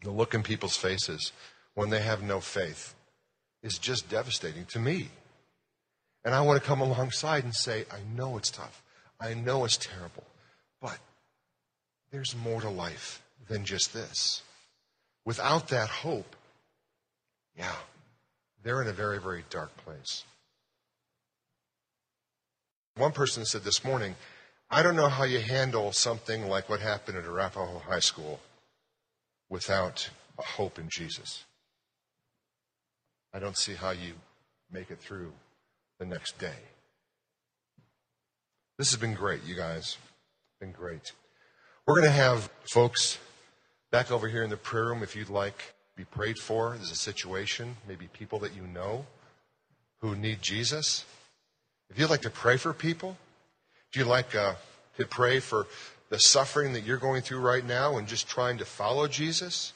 The 0.02 0.10
look 0.10 0.34
in 0.34 0.42
people's 0.42 0.76
faces 0.76 1.32
when 1.74 1.90
they 1.90 2.00
have 2.00 2.22
no 2.22 2.40
faith 2.40 2.94
is 3.62 3.78
just 3.78 4.08
devastating 4.08 4.64
to 4.66 4.78
me. 4.78 5.08
And 6.24 6.34
I 6.34 6.40
want 6.42 6.60
to 6.60 6.66
come 6.66 6.80
alongside 6.80 7.44
and 7.44 7.54
say, 7.54 7.84
I 7.90 7.98
know 8.16 8.36
it's 8.36 8.50
tough. 8.50 8.82
I 9.20 9.34
know 9.34 9.64
it's 9.64 9.76
terrible. 9.76 10.24
But 10.80 10.98
there's 12.10 12.36
more 12.36 12.60
to 12.60 12.70
life 12.70 13.22
than 13.48 13.64
just 13.64 13.92
this. 13.92 14.42
Without 15.24 15.68
that 15.68 15.88
hope, 15.88 16.36
yeah, 17.56 17.74
they're 18.62 18.82
in 18.82 18.88
a 18.88 18.92
very, 18.92 19.20
very 19.20 19.44
dark 19.50 19.76
place. 19.78 20.24
One 22.96 23.12
person 23.12 23.44
said 23.44 23.62
this 23.62 23.84
morning, 23.84 24.16
I 24.70 24.82
don't 24.82 24.96
know 24.96 25.08
how 25.08 25.24
you 25.24 25.40
handle 25.40 25.92
something 25.92 26.46
like 26.46 26.68
what 26.68 26.80
happened 26.80 27.16
at 27.16 27.24
Arapahoe 27.24 27.78
High 27.78 28.00
School 28.00 28.40
without 29.48 30.10
a 30.38 30.42
hope 30.42 30.78
in 30.78 30.90
Jesus. 30.90 31.44
I 33.32 33.38
don't 33.38 33.56
see 33.56 33.74
how 33.74 33.90
you 33.90 34.12
make 34.70 34.90
it 34.90 34.98
through 34.98 35.32
the 35.98 36.04
next 36.04 36.38
day. 36.38 36.58
This 38.76 38.90
has 38.90 39.00
been 39.00 39.14
great, 39.14 39.42
you 39.44 39.54
guys. 39.54 39.96
Been 40.60 40.72
great. 40.72 41.12
We're 41.86 41.94
going 41.94 42.06
to 42.06 42.12
have 42.12 42.50
folks 42.70 43.18
back 43.90 44.10
over 44.10 44.28
here 44.28 44.42
in 44.42 44.50
the 44.50 44.56
prayer 44.58 44.84
room 44.84 45.02
if 45.02 45.16
you'd 45.16 45.30
like 45.30 45.74
be 45.96 46.04
prayed 46.04 46.38
for. 46.38 46.76
There's 46.76 46.90
a 46.90 46.96
situation, 46.96 47.76
maybe 47.88 48.06
people 48.12 48.38
that 48.40 48.54
you 48.54 48.62
know 48.62 49.06
who 50.00 50.14
need 50.14 50.42
Jesus. 50.42 51.06
If 51.88 51.98
you'd 51.98 52.10
like 52.10 52.22
to 52.22 52.30
pray 52.30 52.58
for 52.58 52.74
people, 52.74 53.16
if 53.90 53.98
you'd 53.98 54.06
like 54.06 54.34
uh, 54.34 54.54
to 54.98 55.06
pray 55.06 55.40
for 55.40 55.66
the 56.10 56.18
suffering 56.18 56.72
that 56.74 56.84
you're 56.84 56.98
going 56.98 57.22
through 57.22 57.40
right 57.40 57.64
now 57.64 57.96
and 57.96 58.06
just 58.06 58.28
trying 58.28 58.58
to 58.58 58.64
follow 58.64 59.08
Jesus, 59.08 59.72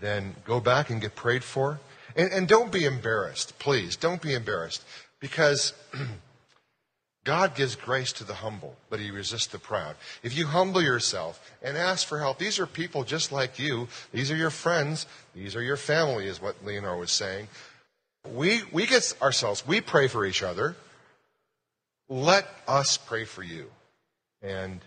then 0.00 0.34
go 0.44 0.60
back 0.60 0.90
and 0.90 1.00
get 1.00 1.14
prayed 1.14 1.44
for. 1.44 1.80
And, 2.14 2.32
and 2.32 2.48
don't 2.48 2.72
be 2.72 2.84
embarrassed, 2.84 3.58
please. 3.58 3.96
Don't 3.96 4.20
be 4.20 4.34
embarrassed 4.34 4.84
because 5.20 5.72
God 7.24 7.54
gives 7.54 7.74
grace 7.74 8.12
to 8.14 8.24
the 8.24 8.34
humble, 8.34 8.76
but 8.88 9.00
he 9.00 9.10
resists 9.10 9.48
the 9.48 9.58
proud. 9.58 9.96
If 10.22 10.36
you 10.36 10.46
humble 10.46 10.82
yourself 10.82 11.52
and 11.62 11.76
ask 11.76 12.06
for 12.06 12.18
help, 12.18 12.38
these 12.38 12.58
are 12.58 12.66
people 12.66 13.04
just 13.04 13.32
like 13.32 13.58
you. 13.58 13.88
These 14.12 14.30
are 14.30 14.36
your 14.36 14.50
friends. 14.50 15.06
These 15.34 15.56
are 15.56 15.62
your 15.62 15.76
family, 15.76 16.26
is 16.26 16.40
what 16.40 16.64
Leonor 16.64 16.96
was 16.96 17.12
saying. 17.12 17.48
We, 18.30 18.62
we 18.72 18.86
get 18.86 19.12
ourselves, 19.22 19.66
we 19.66 19.80
pray 19.80 20.08
for 20.08 20.24
each 20.26 20.42
other. 20.42 20.76
Let 22.08 22.46
us 22.68 22.96
pray 22.96 23.24
for 23.24 23.42
you 23.42 23.70
and 24.40 24.80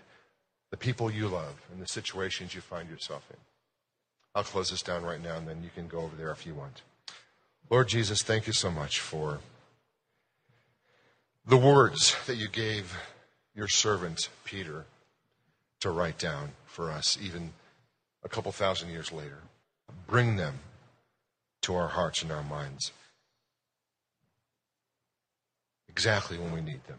the 0.70 0.76
people 0.76 1.10
you 1.10 1.28
love 1.28 1.60
and 1.70 1.82
the 1.82 1.86
situations 1.86 2.54
you 2.54 2.60
find 2.60 2.88
yourself 2.88 3.26
in. 3.30 3.36
I'll 4.34 4.44
close 4.44 4.70
this 4.70 4.82
down 4.82 5.02
right 5.02 5.22
now, 5.22 5.36
and 5.36 5.46
then 5.46 5.62
you 5.62 5.70
can 5.74 5.88
go 5.88 5.98
over 5.98 6.16
there 6.16 6.30
if 6.30 6.46
you 6.46 6.54
want. 6.54 6.82
Lord 7.68 7.88
Jesus, 7.88 8.22
thank 8.22 8.46
you 8.46 8.52
so 8.52 8.70
much 8.70 9.00
for 9.00 9.40
the 11.46 11.56
words 11.56 12.16
that 12.26 12.36
you 12.36 12.48
gave 12.48 12.96
your 13.54 13.68
servant 13.68 14.28
Peter 14.44 14.86
to 15.80 15.90
write 15.90 16.18
down 16.18 16.50
for 16.64 16.90
us, 16.90 17.18
even 17.20 17.50
a 18.22 18.28
couple 18.28 18.52
thousand 18.52 18.90
years 18.90 19.10
later. 19.10 19.38
Bring 20.06 20.36
them 20.36 20.54
to 21.62 21.74
our 21.74 21.88
hearts 21.88 22.22
and 22.22 22.30
our 22.30 22.44
minds 22.44 22.92
exactly 25.88 26.38
when 26.38 26.52
we 26.52 26.60
need 26.60 26.82
them. 26.86 26.98